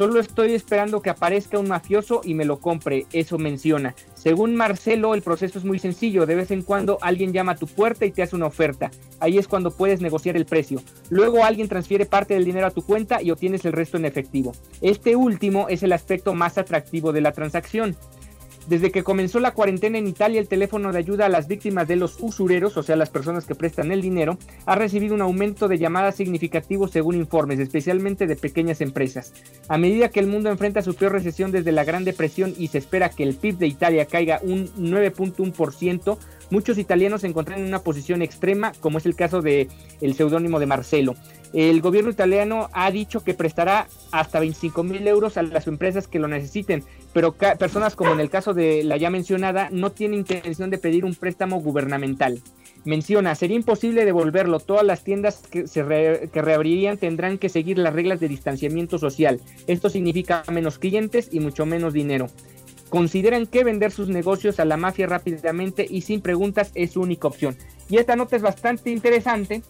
Solo 0.00 0.18
estoy 0.18 0.54
esperando 0.54 1.02
que 1.02 1.10
aparezca 1.10 1.58
un 1.58 1.68
mafioso 1.68 2.22
y 2.24 2.32
me 2.32 2.46
lo 2.46 2.58
compre, 2.58 3.04
eso 3.12 3.36
menciona. 3.36 3.94
Según 4.14 4.56
Marcelo, 4.56 5.12
el 5.12 5.20
proceso 5.20 5.58
es 5.58 5.64
muy 5.66 5.78
sencillo. 5.78 6.24
De 6.24 6.36
vez 6.36 6.50
en 6.52 6.62
cuando 6.62 6.96
alguien 7.02 7.34
llama 7.34 7.52
a 7.52 7.56
tu 7.56 7.66
puerta 7.66 8.06
y 8.06 8.10
te 8.10 8.22
hace 8.22 8.34
una 8.34 8.46
oferta. 8.46 8.90
Ahí 9.18 9.36
es 9.36 9.46
cuando 9.46 9.72
puedes 9.72 10.00
negociar 10.00 10.38
el 10.38 10.46
precio. 10.46 10.80
Luego 11.10 11.44
alguien 11.44 11.68
transfiere 11.68 12.06
parte 12.06 12.32
del 12.32 12.46
dinero 12.46 12.66
a 12.66 12.70
tu 12.70 12.80
cuenta 12.80 13.20
y 13.20 13.30
obtienes 13.30 13.66
el 13.66 13.74
resto 13.74 13.98
en 13.98 14.06
efectivo. 14.06 14.52
Este 14.80 15.16
último 15.16 15.68
es 15.68 15.82
el 15.82 15.92
aspecto 15.92 16.32
más 16.32 16.56
atractivo 16.56 17.12
de 17.12 17.20
la 17.20 17.32
transacción. 17.32 17.94
Desde 18.70 18.92
que 18.92 19.02
comenzó 19.02 19.40
la 19.40 19.50
cuarentena 19.50 19.98
en 19.98 20.06
Italia, 20.06 20.40
el 20.40 20.46
teléfono 20.46 20.92
de 20.92 20.98
ayuda 21.00 21.26
a 21.26 21.28
las 21.28 21.48
víctimas 21.48 21.88
de 21.88 21.96
los 21.96 22.18
usureros, 22.20 22.76
o 22.76 22.84
sea, 22.84 22.94
las 22.94 23.10
personas 23.10 23.44
que 23.44 23.56
prestan 23.56 23.90
el 23.90 24.00
dinero, 24.00 24.38
ha 24.64 24.76
recibido 24.76 25.16
un 25.16 25.22
aumento 25.22 25.66
de 25.66 25.76
llamadas 25.76 26.14
significativo 26.14 26.86
según 26.86 27.16
informes, 27.16 27.58
especialmente 27.58 28.28
de 28.28 28.36
pequeñas 28.36 28.80
empresas. 28.80 29.32
A 29.66 29.76
medida 29.76 30.10
que 30.10 30.20
el 30.20 30.28
mundo 30.28 30.50
enfrenta 30.50 30.82
su 30.82 30.94
peor 30.94 31.10
recesión 31.10 31.50
desde 31.50 31.72
la 31.72 31.82
Gran 31.82 32.04
Depresión 32.04 32.54
y 32.56 32.68
se 32.68 32.78
espera 32.78 33.08
que 33.08 33.24
el 33.24 33.34
PIB 33.34 33.58
de 33.58 33.66
Italia 33.66 34.06
caiga 34.06 34.38
un 34.40 34.68
9.1%, 34.76 36.16
muchos 36.50 36.78
italianos 36.78 37.22
se 37.22 37.26
encuentran 37.26 37.58
en 37.58 37.66
una 37.66 37.82
posición 37.82 38.22
extrema, 38.22 38.70
como 38.78 38.98
es 38.98 39.06
el 39.06 39.16
caso 39.16 39.42
de 39.42 39.66
el 40.00 40.14
seudónimo 40.14 40.60
de 40.60 40.66
Marcelo. 40.66 41.16
El 41.52 41.80
gobierno 41.80 42.10
italiano 42.10 42.68
ha 42.72 42.92
dicho 42.92 43.24
que 43.24 43.34
prestará 43.34 43.88
hasta 44.12 44.38
25 44.38 44.84
mil 44.84 45.08
euros 45.08 45.36
a 45.36 45.42
las 45.42 45.66
empresas 45.66 46.06
que 46.06 46.20
lo 46.20 46.28
necesiten, 46.28 46.84
pero 47.12 47.32
personas 47.32 47.96
como 47.96 48.12
en 48.12 48.20
el 48.20 48.30
caso 48.30 48.54
de 48.54 48.84
la 48.84 48.96
ya 48.96 49.10
mencionada 49.10 49.68
no 49.70 49.90
tienen 49.92 50.20
intención 50.20 50.70
de 50.70 50.78
pedir 50.78 51.04
un 51.04 51.14
préstamo 51.14 51.60
gubernamental. 51.60 52.40
Menciona, 52.84 53.34
sería 53.34 53.56
imposible 53.56 54.04
devolverlo. 54.04 54.58
Todas 54.58 54.84
las 54.84 55.04
tiendas 55.04 55.42
que, 55.50 55.66
se 55.66 55.82
que 56.32 56.42
reabrirían 56.42 56.96
tendrán 56.96 57.36
que 57.36 57.50
seguir 57.50 57.78
las 57.78 57.92
reglas 57.92 58.20
de 58.20 58.28
distanciamiento 58.28 58.98
social. 58.98 59.40
Esto 59.66 59.90
significa 59.90 60.44
menos 60.50 60.78
clientes 60.78 61.28
y 61.30 61.40
mucho 61.40 61.66
menos 61.66 61.92
dinero. 61.92 62.28
Consideran 62.88 63.46
que 63.46 63.64
vender 63.64 63.92
sus 63.92 64.08
negocios 64.08 64.58
a 64.60 64.64
la 64.64 64.76
mafia 64.76 65.06
rápidamente 65.06 65.86
y 65.88 66.00
sin 66.00 66.22
preguntas 66.22 66.72
es 66.74 66.92
su 66.92 67.02
única 67.02 67.28
opción. 67.28 67.56
Y 67.88 67.98
esta 67.98 68.16
nota 68.16 68.36
es 68.36 68.42
bastante 68.42 68.90
interesante 68.90 69.62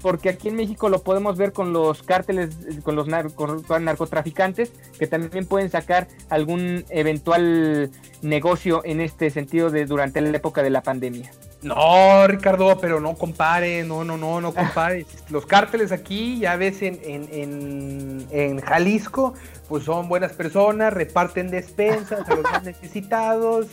porque 0.00 0.28
aquí 0.28 0.48
en 0.48 0.56
México 0.56 0.88
lo 0.88 1.02
podemos 1.02 1.36
ver 1.36 1.52
con 1.52 1.72
los 1.72 2.02
cárteles, 2.02 2.56
con 2.82 2.96
los 2.96 3.08
narcotraficantes, 3.08 4.72
que 4.98 5.06
también 5.06 5.46
pueden 5.46 5.70
sacar 5.70 6.08
algún 6.28 6.84
eventual 6.90 7.90
negocio 8.22 8.82
en 8.84 9.00
este 9.00 9.30
sentido 9.30 9.70
de 9.70 9.86
durante 9.86 10.20
la 10.20 10.36
época 10.36 10.62
de 10.62 10.70
la 10.70 10.82
pandemia. 10.82 11.30
No, 11.62 12.26
Ricardo, 12.28 12.78
pero 12.80 13.00
no 13.00 13.14
compare, 13.14 13.82
no, 13.82 14.04
no, 14.04 14.16
no, 14.16 14.40
no 14.40 14.54
compare. 14.54 15.06
los 15.30 15.44
cárteles 15.44 15.90
aquí, 15.90 16.38
ya 16.38 16.54
ves 16.56 16.82
en, 16.82 17.00
en, 17.02 18.26
en, 18.30 18.60
Jalisco, 18.60 19.34
pues 19.68 19.84
son 19.84 20.08
buenas 20.08 20.32
personas, 20.32 20.92
reparten 20.92 21.50
despensas 21.50 22.28
a 22.28 22.34
los 22.36 22.44
más 22.44 22.62
necesitados, 22.64 23.66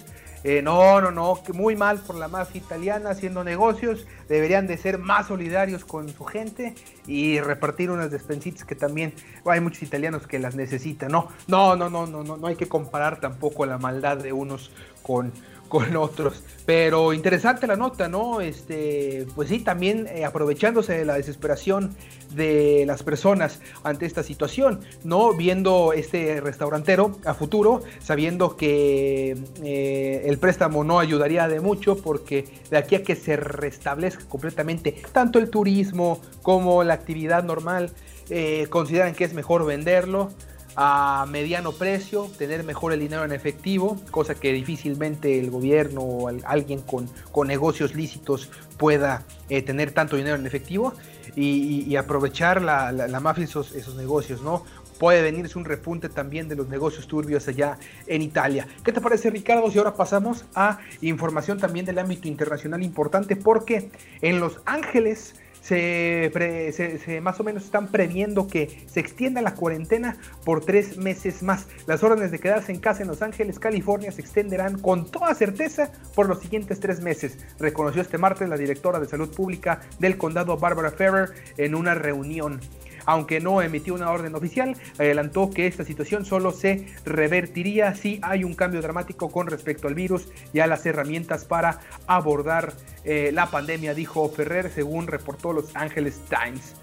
eh, 0.47 0.62
no, 0.62 1.01
no, 1.01 1.10
no, 1.10 1.41
muy 1.55 1.75
mal 1.75 1.97
por 1.97 2.15
la 2.17 2.27
mafia 2.27 2.62
italiana 2.62 3.10
haciendo 3.10 3.43
negocios. 3.43 4.05
Deberían 4.29 4.67
de 4.67 4.77
ser 4.77 4.99
más 4.99 5.25
solidarios 5.25 5.84
con 5.86 6.08
su 6.08 6.23
gente 6.23 6.75
y 7.08 7.39
repartir 7.39 7.89
unas 7.89 8.12
despensitas 8.12 8.63
que 8.63 8.75
también 8.75 9.15
hay 9.43 9.60
muchos 9.60 9.81
italianos 9.81 10.27
que 10.27 10.38
las 10.38 10.55
necesitan. 10.55 11.12
No, 11.12 11.29
no, 11.47 11.75
no, 11.75 11.89
no, 11.89 12.05
no, 12.05 12.23
no, 12.23 12.38
no 12.38 12.45
hay 12.45 12.55
que 12.55 12.67
comparar 12.67 13.19
tampoco 13.19 13.65
la 13.65 13.79
maldad 13.79 14.17
de 14.17 14.34
unos 14.34 14.69
con, 15.01 15.34
con 15.67 15.95
otros. 15.95 16.41
Pero 16.65 17.13
interesante 17.13 17.67
la 17.67 17.75
nota, 17.75 18.08
¿no? 18.08 18.41
Este, 18.41 19.28
pues 19.36 19.49
sí, 19.49 19.60
también 19.60 20.08
eh, 20.08 20.25
aprovechándose 20.25 20.93
de 20.93 21.06
la 21.06 21.15
desesperación 21.15 21.95
de 22.34 22.86
las 22.88 23.04
personas 23.04 23.60
ante 23.84 24.06
esta 24.06 24.23
situación, 24.23 24.82
¿no? 25.04 25.34
Viendo 25.34 25.93
este 25.93 26.41
restaurantero 26.41 27.19
a 27.23 27.36
futuro, 27.36 27.84
sabiendo 28.01 28.58
que 28.58 29.38
eh, 29.63 30.23
el 30.25 30.38
préstamo 30.39 30.84
no 30.84 30.99
ayudaría 30.99 31.47
de 31.47 31.60
mucho, 31.60 31.97
porque 31.97 32.45
de 32.71 32.78
aquí 32.78 32.95
a 32.95 33.04
que 33.04 33.15
se 33.15 33.36
restablezca 33.36 34.25
completamente 34.25 34.95
tanto 35.12 35.38
el 35.38 35.51
turismo 35.51 36.19
como 36.41 36.84
la 36.84 36.95
actividad 36.95 37.43
normal, 37.43 37.91
eh, 38.32 38.65
consideran 38.71 39.13
que 39.13 39.23
es 39.23 39.34
mejor 39.34 39.65
venderlo 39.65 40.32
a 40.75 41.25
mediano 41.29 41.71
precio, 41.71 42.29
tener 42.38 42.63
mejor 42.63 42.93
el 42.93 42.99
dinero 42.99 43.23
en 43.23 43.31
efectivo, 43.31 44.01
cosa 44.11 44.35
que 44.35 44.51
difícilmente 44.51 45.39
el 45.39 45.49
gobierno 45.49 46.01
o 46.01 46.31
alguien 46.45 46.81
con, 46.81 47.09
con 47.31 47.47
negocios 47.47 47.95
lícitos 47.95 48.49
pueda 48.77 49.23
eh, 49.49 49.61
tener 49.61 49.91
tanto 49.91 50.15
dinero 50.15 50.35
en 50.35 50.45
efectivo 50.45 50.93
y, 51.35 51.95
aprovechar 51.95 52.61
la, 52.61 52.91
la, 52.91 53.19
mafia 53.19 53.43
esos, 53.43 53.73
esos 53.73 53.95
negocios, 53.95 54.41
¿no? 54.41 54.63
Puede 54.99 55.21
venirse 55.21 55.57
un 55.57 55.65
repunte 55.65 56.07
también 56.07 56.47
de 56.47 56.55
los 56.55 56.69
negocios 56.69 57.07
turbios 57.07 57.47
allá 57.49 57.77
en 58.07 58.21
Italia. 58.21 58.67
¿Qué 58.83 58.93
te 58.93 59.01
parece, 59.01 59.29
Ricardo? 59.29 59.69
Si 59.69 59.77
ahora 59.77 59.95
pasamos 59.95 60.45
a 60.55 60.79
información 61.01 61.57
también 61.57 61.85
del 61.85 61.99
ámbito 61.99 62.29
internacional 62.29 62.81
importante, 62.81 63.35
porque 63.35 63.91
en 64.21 64.39
Los 64.39 64.61
Ángeles 64.65 65.35
se, 65.65 67.19
más 67.23 67.39
o 67.39 67.43
menos 67.43 67.65
están 67.65 67.88
previendo 67.88 68.47
que 68.47 68.86
se 68.88 68.99
extienda 68.99 69.41
la 69.41 69.56
cuarentena 69.56 70.17
por 70.43 70.63
tres 70.63 70.97
meses 70.97 71.41
más. 71.41 71.67
Las 71.88 72.04
órdenes 72.04 72.32
de 72.32 72.39
quedarse 72.39 72.71
en 72.71 72.80
casa 72.80 73.01
en 73.01 73.08
Los 73.08 73.23
Ángeles, 73.23 73.58
California, 73.58 74.12
se 74.12 74.21
extenderán 74.21 74.80
con 74.80 75.10
toda 75.10 75.34
certeza 75.34 75.91
por 76.13 76.30
los 76.30 76.39
siguientes 76.39 76.80
tres 76.80 77.01
meses, 77.01 77.39
reconoció 77.60 78.04
este 78.04 78.19
martes 78.19 78.47
la 78.47 78.58
directora 78.58 78.99
de 78.99 79.08
salud 79.08 79.34
pública 79.34 79.82
del 79.97 80.17
condado 80.17 80.56
Barbara 80.58 80.91
Ferrer 80.91 81.30
en 81.58 81.73
una 81.73 81.95
reunión. 81.95 82.60
Aunque 83.06 83.39
no 83.39 83.62
emitió 83.62 83.94
una 83.94 84.12
orden 84.12 84.36
oficial, 84.36 84.76
adelantó 84.98 85.50
que 85.50 85.68
esta 85.68 85.84
situación 85.84 86.26
solo 86.26 86.52
se 86.52 86.88
revertiría 87.06 87.96
si 87.96 88.20
hay 88.22 88.44
un 88.44 88.54
cambio 88.54 88.82
dramático 88.82 89.32
con 89.32 89.48
respecto 89.48 89.88
al 89.88 89.96
virus 89.96 90.28
y 90.54 90.60
a 90.60 90.68
las 90.68 90.86
herramientas 90.86 91.46
para 91.46 91.80
abordar 92.08 92.74
eh, 93.04 93.32
la 93.34 93.48
pandemia, 93.48 93.94
dijo 93.94 94.28
Ferrer, 94.30 94.72
según 94.72 95.08
reportó 95.08 95.54
Los 95.54 95.76
Angeles 95.76 96.22
Times. 96.30 96.76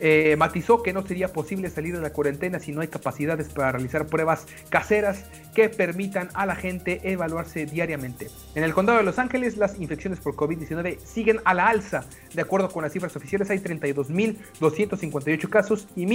Eh, 0.00 0.34
matizó 0.36 0.82
que 0.82 0.92
no 0.92 1.06
sería 1.06 1.32
posible 1.32 1.70
salir 1.70 1.94
de 1.96 2.02
la 2.02 2.10
cuarentena 2.10 2.58
si 2.58 2.72
no 2.72 2.80
hay 2.80 2.88
capacidades 2.88 3.48
para 3.48 3.72
realizar 3.72 4.06
pruebas 4.06 4.46
caseras 4.68 5.24
que 5.54 5.68
permitan 5.68 6.28
a 6.34 6.46
la 6.46 6.56
gente 6.56 7.00
evaluarse 7.04 7.66
diariamente. 7.66 8.28
En 8.54 8.64
el 8.64 8.74
condado 8.74 8.98
de 8.98 9.04
Los 9.04 9.18
Ángeles, 9.18 9.56
las 9.56 9.78
infecciones 9.78 10.20
por 10.20 10.34
COVID-19 10.34 10.98
siguen 10.98 11.40
a 11.44 11.54
la 11.54 11.68
alza. 11.68 12.04
De 12.34 12.42
acuerdo 12.42 12.68
con 12.70 12.82
las 12.82 12.92
cifras 12.92 13.14
oficiales, 13.16 13.50
hay 13.50 13.58
32.258 13.58 15.48
casos 15.48 15.86
y 15.94 16.06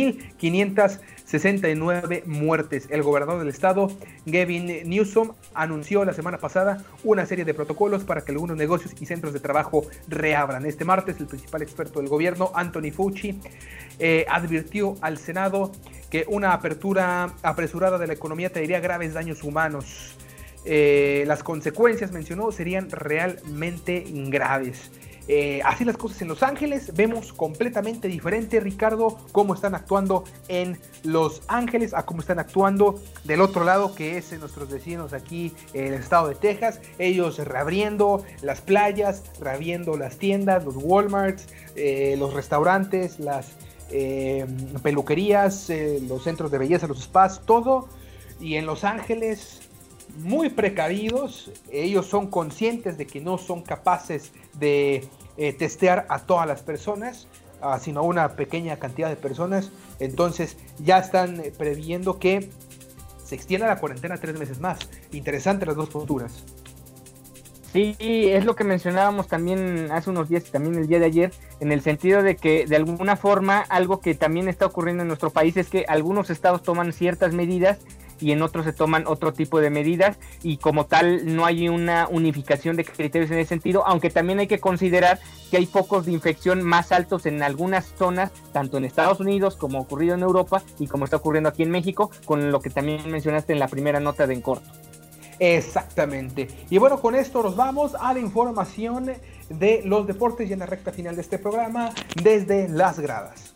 1.569 1.30 2.26
muertes. 2.26 2.88
El 2.90 3.04
gobernador 3.04 3.40
del 3.40 3.50
estado, 3.50 3.92
Gavin 4.26 4.90
Newsom, 4.90 5.34
anunció 5.54 6.06
la 6.06 6.14
semana 6.14 6.38
pasada 6.38 6.84
una 7.04 7.26
serie 7.26 7.46
de 7.46 7.54
protocolos 7.54 8.04
para 8.04 8.22
que 8.22 8.32
algunos 8.32 8.58
negocios 8.58 8.94
y 9.00 9.06
centros 9.06 9.34
de 9.34 9.40
trabajo 9.40 9.86
reabran. 10.08 10.66
Este 10.66 10.86
martes, 10.86 11.20
el 11.20 11.28
principal 11.28 11.62
experto 11.62 12.00
del 12.00 12.10
gobierno, 12.10 12.52
Anthony 12.56 12.92
Fauci, 12.92 13.40
eh, 14.00 14.26
advirtió 14.30 14.96
al 15.02 15.18
Senado 15.18 15.72
que 16.10 16.26
una 16.28 16.54
apertura 16.54 17.34
apresurada 17.44 17.98
de 17.98 18.08
la 18.08 18.14
economía 18.14 18.52
traería 18.52 18.80
graves 18.80 19.14
daños 19.14 19.44
humanos. 19.44 20.16
Eh, 20.66 21.24
las 21.28 21.44
consecuencias, 21.44 22.12
mencionó, 22.12 22.52
serían 22.52 22.90
realmente 22.90 24.04
graves. 24.08 24.92
Eh, 25.32 25.62
así 25.64 25.86
las 25.86 25.96
cosas 25.96 26.24
en 26.24 26.28
Los 26.28 26.42
Ángeles, 26.42 26.92
vemos 26.96 27.34
completamente 27.34 28.08
diferente, 28.08 28.60
Ricardo, 28.60 29.20
cómo 29.32 29.54
están 29.54 29.76
actuando 29.76 30.24
en 30.48 30.80
Los 31.04 31.44
Ángeles, 31.48 31.94
a 31.94 32.04
cómo 32.04 32.22
están 32.22 32.40
actuando 32.40 33.00
del 33.26 33.42
otro 33.42 33.64
lado, 33.64 33.94
que 33.94 34.18
es 34.18 34.34
en 34.34 34.40
nuestros 34.40 34.72
vecinos 34.72 35.14
aquí 35.14 35.54
en 35.74 35.94
el 35.94 35.94
estado 35.94 36.30
de 36.30 36.36
Texas. 36.36 36.82
Ellos 36.98 37.38
reabriendo 37.38 38.26
las 38.42 38.62
playas, 38.62 39.22
reabriendo 39.40 39.98
las 39.98 40.18
tiendas, 40.18 40.66
los 40.66 40.76
Walmarts, 40.76 41.48
eh, 41.76 42.16
los 42.18 42.34
restaurantes, 42.34 43.20
las 43.20 43.52
eh, 43.92 44.48
peluquerías, 44.82 45.72
los 46.08 46.24
centros 46.24 46.50
de 46.50 46.58
belleza, 46.58 46.88
los 46.88 47.04
spas, 47.04 47.46
todo. 47.46 47.88
Y 48.40 48.56
en 48.56 48.66
Los 48.66 48.84
Ángeles, 48.84 49.62
muy 50.18 50.50
precavidos, 50.50 51.52
ellos 51.72 52.08
son 52.08 52.32
conscientes 52.32 52.98
de 52.98 53.06
que 53.06 53.22
no 53.22 53.38
son 53.38 53.62
capaces 53.62 54.32
de 54.60 55.08
eh, 55.42 55.54
testear 55.54 56.06
a 56.10 56.20
todas 56.20 56.46
las 56.46 56.62
personas, 56.62 57.30
ah, 57.62 57.80
sino 57.80 58.02
a 58.02 58.04
una 58.04 58.36
pequeña 58.36 58.78
cantidad 58.78 59.08
de 59.08 59.16
personas. 59.16 59.72
Entonces 60.00 60.58
ya 60.80 61.00
están 61.00 61.42
previendo 61.58 62.20
que 62.20 62.50
se 63.24 63.36
extienda 63.36 63.66
la 63.66 63.78
cuarentena 63.78 64.18
tres 64.18 64.38
meses 64.38 64.60
más. 64.60 64.80
Interesante 65.14 65.66
las 65.66 65.78
dos 65.78 65.88
posturas. 65.88 66.44
Sí, 67.72 67.96
es 68.02 68.44
lo 68.44 68.56
que 68.56 68.66
mencionábamos 68.66 69.30
también 69.30 69.90
hace 69.94 70.10
unos 70.10 70.28
días 70.28 70.46
y 70.46 70.52
también 70.52 70.76
el 70.76 70.88
día 70.88 71.00
de 71.00 71.06
ayer, 71.06 71.32
en 71.62 71.72
el 71.72 71.82
sentido 71.82 72.22
de 72.22 72.36
que 72.36 72.66
de 72.66 72.76
alguna 72.76 73.16
forma 73.16 73.60
algo 73.60 74.02
que 74.02 74.16
también 74.16 74.50
está 74.50 74.66
ocurriendo 74.66 75.04
en 75.04 75.08
nuestro 75.08 75.30
país 75.30 75.56
es 75.56 75.70
que 75.70 75.86
algunos 75.88 76.32
estados 76.32 76.64
toman 76.64 76.92
ciertas 76.92 77.34
medidas 77.34 77.78
y 78.20 78.32
en 78.32 78.42
otros 78.42 78.66
se 78.66 78.74
toman 78.74 79.06
otro 79.08 79.34
tipo 79.34 79.60
de 79.60 79.70
medidas 79.70 80.18
y 80.44 80.58
como 80.58 80.86
tal 80.86 81.36
no 81.36 81.46
hay 81.46 81.70
una 81.70 82.08
unificación 82.10 82.76
de 82.76 82.86
criterios 82.86 83.32
en 83.32 83.40
ese 83.40 83.50
sentido, 83.50 83.86
aunque 83.86 84.10
también 84.10 84.40
hay 84.40 84.48
que 84.48 84.60
considerar 84.60 85.20
que 85.52 85.58
hay 85.58 85.66
focos 85.66 86.06
de 86.06 86.12
infección 86.12 86.62
más 86.64 86.92
altos 86.92 87.26
en 87.26 87.44
algunas 87.44 87.86
zonas, 87.98 88.32
tanto 88.54 88.78
en 88.78 88.86
Estados 88.86 89.20
Unidos 89.20 89.56
como 89.56 89.80
ocurrido 89.80 90.16
en 90.16 90.22
Europa 90.22 90.64
y 90.80 90.88
como 90.88 91.06
está 91.06 91.18
ocurriendo 91.18 91.50
aquí 91.50 91.64
en 91.64 91.72
México, 91.72 92.12
con 92.26 92.52
lo 92.52 92.62
que 92.62 92.70
también 92.70 93.10
mencionaste 93.10 93.54
en 93.54 93.60
la 93.60 93.68
primera 93.68 94.00
nota 94.00 94.28
de 94.28 94.34
en 94.34 94.42
corto. 94.42 94.70
Exactamente. 95.40 96.48
Y 96.70 96.78
bueno, 96.78 97.00
con 97.00 97.16
esto 97.16 97.42
nos 97.42 97.56
vamos 97.56 97.96
a 98.00 98.14
la 98.14 98.20
información 98.20 99.12
de 99.50 99.82
los 99.86 100.06
deportes 100.06 100.50
y 100.50 100.54
en 100.54 100.60
la 100.60 100.66
recta 100.66 100.92
final 100.92 101.16
de 101.16 101.22
este 101.22 101.40
programa 101.40 101.92
desde 102.22 102.68
las 102.68 103.00
gradas. 103.00 103.49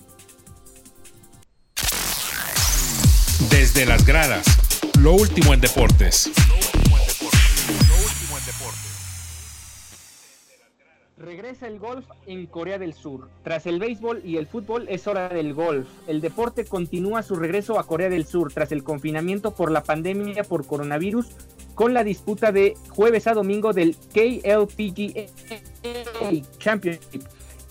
Desde 3.64 3.86
las 3.86 4.06
gradas, 4.06 4.46
lo 5.00 5.14
último 5.14 5.54
en 5.54 5.62
deportes. 5.62 6.30
Regresa 11.18 11.68
el 11.68 11.80
golf 11.80 12.06
en 12.28 12.46
Corea 12.46 12.78
del 12.78 12.94
Sur. 12.94 13.30
Tras 13.42 13.66
el 13.66 13.80
béisbol 13.80 14.22
y 14.26 14.36
el 14.36 14.48
fútbol 14.48 14.88
es 14.90 15.08
hora 15.08 15.30
del 15.30 15.54
golf. 15.54 15.88
El 16.08 16.20
deporte 16.20 16.66
continúa 16.66 17.24
su 17.24 17.38
regreso 17.38 17.80
a 17.80 17.88
Corea 17.88 18.10
del 18.10 18.26
Sur 18.26 18.52
tras 18.52 18.74
el 18.74 18.84
confinamiento 18.84 19.56
por 19.56 19.72
la 19.72 19.82
pandemia 19.82 20.44
por 20.44 20.68
coronavirus 20.68 21.28
con 21.74 21.94
la 21.94 22.04
disputa 22.04 22.52
de 22.52 22.76
jueves 22.90 23.28
a 23.28 23.34
domingo 23.34 23.72
del 23.72 23.96
KLPGA 23.96 25.26
Championship, 26.58 27.24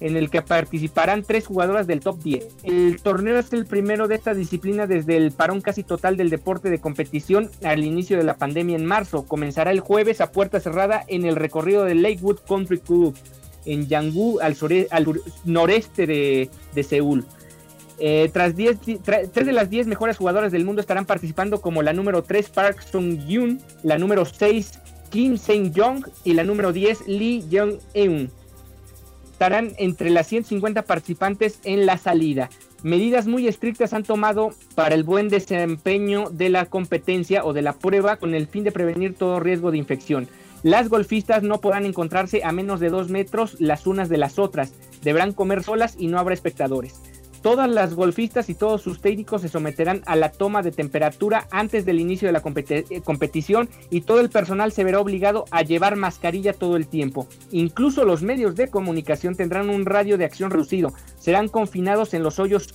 en 0.03 0.17
el 0.17 0.31
que 0.31 0.43
participarán 0.43 1.23
tres 1.23 1.47
jugadoras 1.47 1.87
del 1.87 2.01
top 2.01 2.21
10. 2.23 2.49
El 2.65 3.01
torneo 3.01 3.38
es 3.38 3.53
el 3.53 3.67
primero 3.67 4.09
de 4.09 4.17
esta 4.17 4.35
disciplina 4.35 4.88
desde 4.88 5.17
el 5.17 5.31
parón 5.31 5.61
casi 5.61 5.85
total 5.85 6.17
del 6.17 6.29
deporte 6.29 6.71
de 6.71 6.81
competición 6.81 7.51
al 7.62 7.85
inicio 7.85 8.17
de 8.17 8.25
la 8.25 8.37
pandemia 8.37 8.77
en 8.77 8.85
marzo. 8.85 9.25
Comenzará 9.27 9.71
el 9.71 9.79
jueves 9.79 10.21
a 10.21 10.33
puerta 10.33 10.59
cerrada 10.59 11.05
en 11.07 11.25
el 11.25 11.37
recorrido 11.37 11.85
del 11.85 12.03
Lakewood 12.03 12.41
Country 12.49 12.79
Club 12.79 13.15
en 13.65 13.87
Yanggu, 13.87 14.41
al, 14.41 14.57
noreste 15.45 16.07
de, 16.09 16.83
Seúl. 16.83 17.25
Eh, 18.01 18.29
tras 18.33 18.57
diez, 18.57 18.79
tres 19.05 19.47
de 19.47 19.53
las 19.53 19.71
10 19.71 19.87
mejores 19.87 20.17
jugadoras 20.17 20.51
del 20.51 20.65
mundo 20.65 20.81
estarán 20.81 21.07
participando 21.07 21.61
como 21.61 21.83
la 21.83 21.93
número 21.93 22.25
3 22.25 22.49
Park 22.49 22.83
Sung-yoon, 22.91 23.61
la 23.85 23.99
número 23.99 24.25
6 24.25 24.81
Kim 25.11 25.37
Seung-jong 25.37 26.11
y 26.25 26.33
la 26.33 26.43
número 26.43 26.73
10 26.73 27.07
Lee 27.07 27.45
Jong-eun. 27.49 28.33
Estarán 29.42 29.72
entre 29.78 30.11
las 30.11 30.28
150 30.28 30.83
participantes 30.83 31.59
en 31.64 31.85
la 31.85 31.98
salida. 31.98 32.48
Medidas 32.85 33.26
muy 33.26 33.48
estrictas 33.48 33.92
han 33.92 34.05
tomado 34.05 34.50
para 34.76 34.94
el 34.94 35.02
buen 35.02 35.28
desempeño 35.28 36.31
de 36.31 36.48
la 36.48 36.66
competencia 36.66 37.44
o 37.44 37.52
de 37.52 37.61
la 37.62 37.72
prueba 37.72 38.18
con 38.18 38.37
el 38.37 38.46
fin 38.46 38.62
de 38.62 38.70
prevenir 38.70 39.16
todo 39.16 39.40
riesgo 39.40 39.72
de 39.72 39.78
infección. 39.78 40.28
Las 40.62 40.88
golfistas 40.88 41.42
no 41.42 41.61
podrán 41.61 41.87
encontrarse 41.87 42.44
a 42.44 42.52
menos 42.52 42.78
de 42.78 42.90
2 42.90 43.09
metros 43.09 43.57
las 43.59 43.88
unas 43.88 44.09
de 44.09 44.18
las 44.18 44.38
otras. 44.38 44.74
Deberán 45.02 45.33
comer 45.33 45.64
solas 45.64 45.96
y 45.98 46.07
no 46.07 46.20
habrá 46.20 46.35
espectadores. 46.35 47.00
Todas 47.42 47.68
las 47.68 47.94
golfistas 47.94 48.48
y 48.48 48.55
todos 48.55 48.83
sus 48.83 49.00
técnicos 49.00 49.42
se 49.42 49.48
someterán 49.48 50.02
a 50.07 50.14
la 50.14 50.31
toma 50.31 50.62
de 50.62 50.70
temperatura 50.70 51.48
antes 51.50 51.85
del 51.85 51.98
inicio 51.98 52.28
de 52.28 52.33
la 52.33 52.42
eh, 52.44 53.00
competición 53.02 53.68
y 53.90 54.02
todo 54.02 54.20
el 54.20 54.31
personal 54.31 54.70
se 54.70 54.85
verá 54.85 55.00
obligado 55.00 55.44
a 55.50 55.62
llevar 55.62 55.96
mascarilla 55.96 56.52
todo 56.52 56.76
el 56.76 56.87
tiempo. 56.87 57.26
Incluso 57.50 58.05
los 58.05 58.22
medios 58.22 58.55
de 58.55 58.70
comunicación 58.70 59.35
tendrán 59.35 59.70
un 59.70 59.87
radio 59.87 60.18
de 60.18 60.24
acción 60.24 60.52
reducido. 60.52 60.92
Serán 61.18 61.48
confinados 61.48 62.14
en 62.14 62.22
los 62.22 62.38
hoyos 62.38 62.74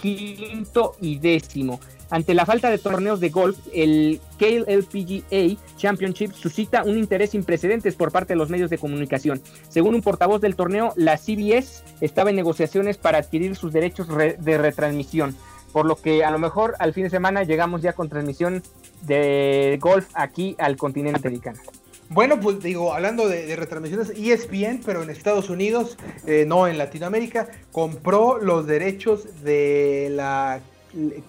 quinto 0.00 0.96
y 1.00 1.18
décimo. 1.18 1.80
Ante 2.10 2.32
la 2.32 2.46
falta 2.46 2.70
de 2.70 2.78
torneos 2.78 3.20
de 3.20 3.28
golf, 3.28 3.58
el 3.74 4.20
KLPGA 4.38 5.60
Championship 5.76 6.32
suscita 6.32 6.82
un 6.84 6.96
interés 6.96 7.30
sin 7.30 7.44
precedentes 7.44 7.96
por 7.96 8.12
parte 8.12 8.32
de 8.32 8.38
los 8.38 8.48
medios 8.48 8.70
de 8.70 8.78
comunicación. 8.78 9.42
Según 9.68 9.94
un 9.94 10.00
portavoz 10.00 10.40
del 10.40 10.56
torneo, 10.56 10.94
la 10.96 11.18
CBS 11.18 11.82
estaba 12.00 12.30
en 12.30 12.36
negociaciones 12.36 12.96
para 12.96 13.18
adquirir 13.18 13.56
sus 13.56 13.74
derechos 13.74 14.08
de 14.08 14.58
retransmisión, 14.58 15.36
por 15.72 15.84
lo 15.84 15.96
que 15.96 16.24
a 16.24 16.30
lo 16.30 16.38
mejor 16.38 16.76
al 16.78 16.94
fin 16.94 17.04
de 17.04 17.10
semana 17.10 17.42
llegamos 17.42 17.82
ya 17.82 17.92
con 17.92 18.08
transmisión 18.08 18.62
de 19.02 19.78
golf 19.80 20.08
aquí 20.14 20.56
al 20.58 20.78
continente 20.78 21.28
americano. 21.28 21.60
Bueno, 22.10 22.40
pues 22.40 22.60
digo, 22.60 22.94
hablando 22.94 23.28
de, 23.28 23.54
retransmisiones, 23.54 24.10
ESPN, 24.16 24.80
pero 24.84 25.02
en 25.02 25.10
Estados 25.10 25.50
Unidos, 25.50 25.98
eh, 26.26 26.44
no 26.46 26.66
en 26.66 26.78
Latinoamérica, 26.78 27.48
compró 27.70 28.38
los 28.38 28.66
derechos 28.66 29.42
de 29.44 30.08
la 30.10 30.60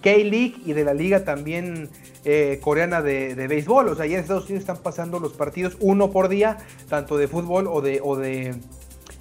K-League 0.00 0.54
y 0.64 0.72
de 0.72 0.84
la 0.84 0.94
liga 0.94 1.22
también 1.24 1.90
eh, 2.24 2.60
coreana 2.62 3.02
de, 3.02 3.34
béisbol. 3.34 3.88
O 3.88 3.94
sea, 3.94 4.06
ya 4.06 4.14
en 4.14 4.20
Estados 4.22 4.44
Unidos 4.44 4.62
están 4.62 4.78
pasando 4.78 5.20
los 5.20 5.34
partidos 5.34 5.76
uno 5.80 6.10
por 6.10 6.30
día, 6.30 6.56
tanto 6.88 7.18
de 7.18 7.28
fútbol 7.28 7.66
o 7.66 7.82
de, 7.82 8.00
o 8.02 8.16
de, 8.16 8.54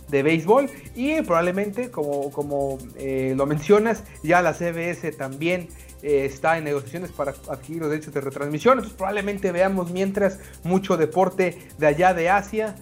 béisbol. 0.09 0.69
Y 0.95 1.21
probablemente, 1.23 1.91
como, 1.91 2.31
como 2.31 2.77
eh, 2.97 3.33
lo 3.35 3.45
mencionas, 3.45 4.05
ya 4.23 4.41
la 4.41 4.53
CBS 4.53 5.11
también 5.11 5.67
eh, 6.01 6.25
está 6.25 6.57
en 6.57 6.63
negociaciones 6.63 7.11
para 7.11 7.33
adquirir 7.49 7.81
los 7.81 7.91
derechos 7.91 8.13
de 8.13 8.21
retransmisión. 8.21 8.77
Entonces 8.77 8.97
probablemente 8.97 9.51
veamos 9.51 9.91
mientras 9.91 10.39
mucho 10.63 10.97
deporte 10.97 11.57
de 11.77 11.87
allá 11.87 12.13
de 12.13 12.29
Asia. 12.29 12.75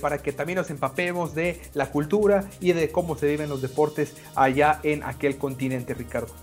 para 0.00 0.18
que 0.18 0.32
también 0.32 0.56
nos 0.56 0.70
empapemos 0.70 1.32
de 1.32 1.60
la 1.74 1.86
cultura 1.86 2.44
y 2.60 2.72
de 2.72 2.90
cómo 2.90 3.16
se 3.16 3.28
viven 3.28 3.48
los 3.48 3.62
deportes 3.62 4.16
allá 4.34 4.80
en 4.82 5.04
aquel 5.04 5.38
continente, 5.38 5.94
Ricardo. 5.94 6.34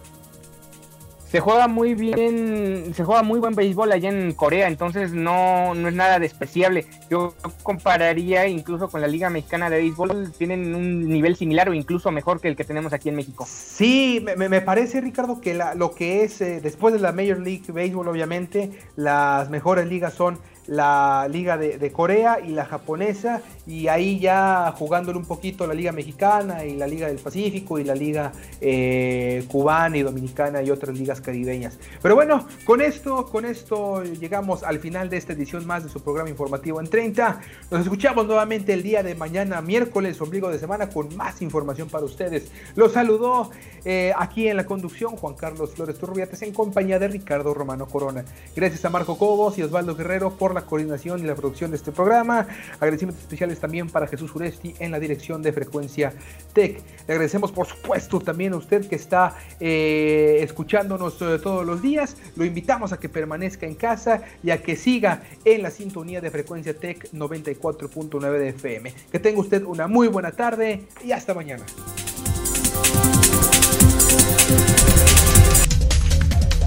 Se 1.32 1.40
juega 1.40 1.70
muy 1.70 1.94
bien, 1.94 2.94
se 2.94 3.06
juega 3.06 3.24
muy 3.24 3.40
buen 3.40 3.56
béisbol 3.56 3.90
allá 3.90 4.10
en 4.10 4.34
Corea, 4.34 4.68
entonces 4.68 5.14
no, 5.14 5.74
no 5.74 5.88
es 5.88 5.94
nada 5.94 6.20
despreciable. 6.20 6.86
Yo 7.10 7.34
compararía 7.64 8.48
incluso 8.48 8.90
con 8.90 9.00
la 9.00 9.08
Liga 9.08 9.30
Mexicana 9.30 9.70
de 9.70 9.78
Béisbol, 9.78 10.34
tienen 10.38 10.76
un 10.76 11.08
nivel 11.08 11.38
similar 11.38 11.70
o 11.70 11.74
incluso 11.74 12.12
mejor 12.12 12.42
que 12.42 12.50
el 12.50 12.58
que 12.58 12.66
tenemos 12.66 12.92
aquí 12.92 13.08
en 13.08 13.16
México. 13.16 13.46
Sí, 13.48 14.26
me, 14.36 14.60
parece, 14.60 15.00
Ricardo, 15.00 15.40
que 15.40 15.58
lo 15.76 15.96
que 15.96 16.26
es 16.26 16.42
eh, 16.42 16.60
después 16.62 16.94
de 16.94 17.00
la 17.00 17.14
Major 17.14 17.40
League 17.40 17.64
Baseball, 17.70 18.10
obviamente, 18.10 18.72
las 18.98 19.50
mejores 19.50 19.88
ligas 19.88 20.14
son 20.14 20.38
la 20.68 21.28
liga 21.30 21.58
de, 21.58 21.92
Corea 21.92 22.40
y 22.40 22.50
la 22.50 22.66
japonesa 22.66 23.42
y 23.68 23.88
ahí 23.88 24.20
ya 24.20 24.74
jugándole 24.78 25.18
un 25.18 25.26
poquito 25.26 25.68
la 25.68 25.74
liga 25.74 25.92
mexicana 25.92 26.66
y 26.66 26.76
la 26.76 26.88
liga 26.88 27.08
del 27.08 27.18
Pacífico 27.18 27.78
y 27.80 27.84
la 27.84 27.96
liga 27.96 28.32
eh, 28.60 29.46
cubana 29.48 29.98
y 29.98 30.02
dominicana 30.02 30.62
y 30.64 30.72
otras 30.72 30.98
ligas 30.98 31.22
caribeñas. 31.22 31.78
Pero 32.02 32.16
bueno, 32.16 32.48
con 32.66 32.82
esto, 32.82 33.26
con 33.28 33.46
esto 33.46 34.04
llegamos 34.04 34.64
al 34.64 34.80
final 34.80 35.10
de 35.10 35.18
esta 35.18 35.34
edición 35.34 35.66
más 35.66 35.84
de 35.84 35.90
su 35.90 36.02
programa 36.02 36.30
informativo 36.30 36.80
en 36.80 36.88
30. 36.88 37.42
Nos 37.70 37.82
escuchamos 37.82 38.26
nuevamente 38.26 38.74
el 38.74 38.84
día 38.84 39.04
de 39.04 39.16
mañana, 39.16 39.62
miércoles, 39.62 40.20
ombligo 40.22 40.50
de 40.50 40.60
semana, 40.60 40.90
con 40.90 41.16
más 41.16 41.42
información 41.42 41.90
para 41.90 42.06
ustedes. 42.06 42.52
Los 42.76 42.94
saludó 42.94 43.52
eh, 43.86 44.14
aquí 44.18 44.48
en 44.48 44.58
la 44.58 44.66
conducción 44.66 45.16
Juan 45.18 45.36
Carlos 45.36 45.74
Flores 45.76 45.98
Turrubiates 45.98 46.42
en 46.42 46.54
compañía 46.54 47.00
de 47.00 47.08
Ricardo 47.08 47.54
Romano 47.54 47.86
Corona. 47.88 48.26
Gracias 48.56 48.84
a 48.86 48.90
Marco 48.90 49.18
Cobos 49.18 49.58
y 49.58 49.64
Osvaldo 49.64 49.96
Guerrero 49.96 50.32
por 50.32 50.54
la 50.54 50.62
coordinación 50.62 51.20
y 51.20 51.24
la 51.24 51.36
producción 51.36 51.72
de 51.72 51.78
este 51.78 51.92
programa. 51.92 52.48
Agradecimientos 52.80 53.28
también 53.60 53.90
para 53.90 54.08
Jesús 54.08 54.34
Uresti 54.36 54.74
en 54.80 54.92
la 54.92 55.00
dirección 55.00 55.42
de 55.42 55.52
Frecuencia 55.52 56.14
Tech. 56.54 56.82
Le 57.08 57.14
agradecemos 57.14 57.52
por 57.52 57.68
supuesto 57.68 58.20
también 58.20 58.54
a 58.54 58.58
usted 58.58 58.88
que 58.88 58.96
está 58.96 59.36
eh, 59.60 60.40
escuchándonos 60.42 61.22
eh, 61.22 61.40
todos 61.42 61.66
los 61.66 61.82
días. 61.82 62.18
Lo 62.36 62.46
invitamos 62.46 62.94
a 62.94 63.00
que 63.00 63.10
permanezca 63.10 63.66
en 63.66 63.76
casa 63.76 64.22
y 64.44 64.52
a 64.52 64.62
que 64.62 64.76
siga 64.76 65.24
en 65.46 65.64
la 65.64 65.72
sintonía 65.72 66.22
de 66.22 66.32
Frecuencia 66.32 66.76
Tech 66.76 67.12
94.9 67.12 68.38
de 68.38 68.50
FM. 68.50 68.94
Que 69.12 69.20
tenga 69.20 69.40
usted 69.40 69.64
una 69.64 69.88
muy 69.88 70.08
buena 70.08 70.32
tarde 70.32 70.88
y 71.04 71.12
hasta 71.12 71.34
mañana. 71.34 71.66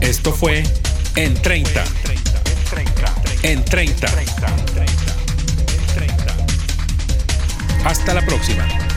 Esto 0.01 0.33
fue 0.33 0.63
En 1.17 1.35
30. 1.35 1.85
En 3.43 3.65
30. 3.65 4.07
Hasta 7.85 8.15
la 8.15 8.23
próxima. 8.23 8.94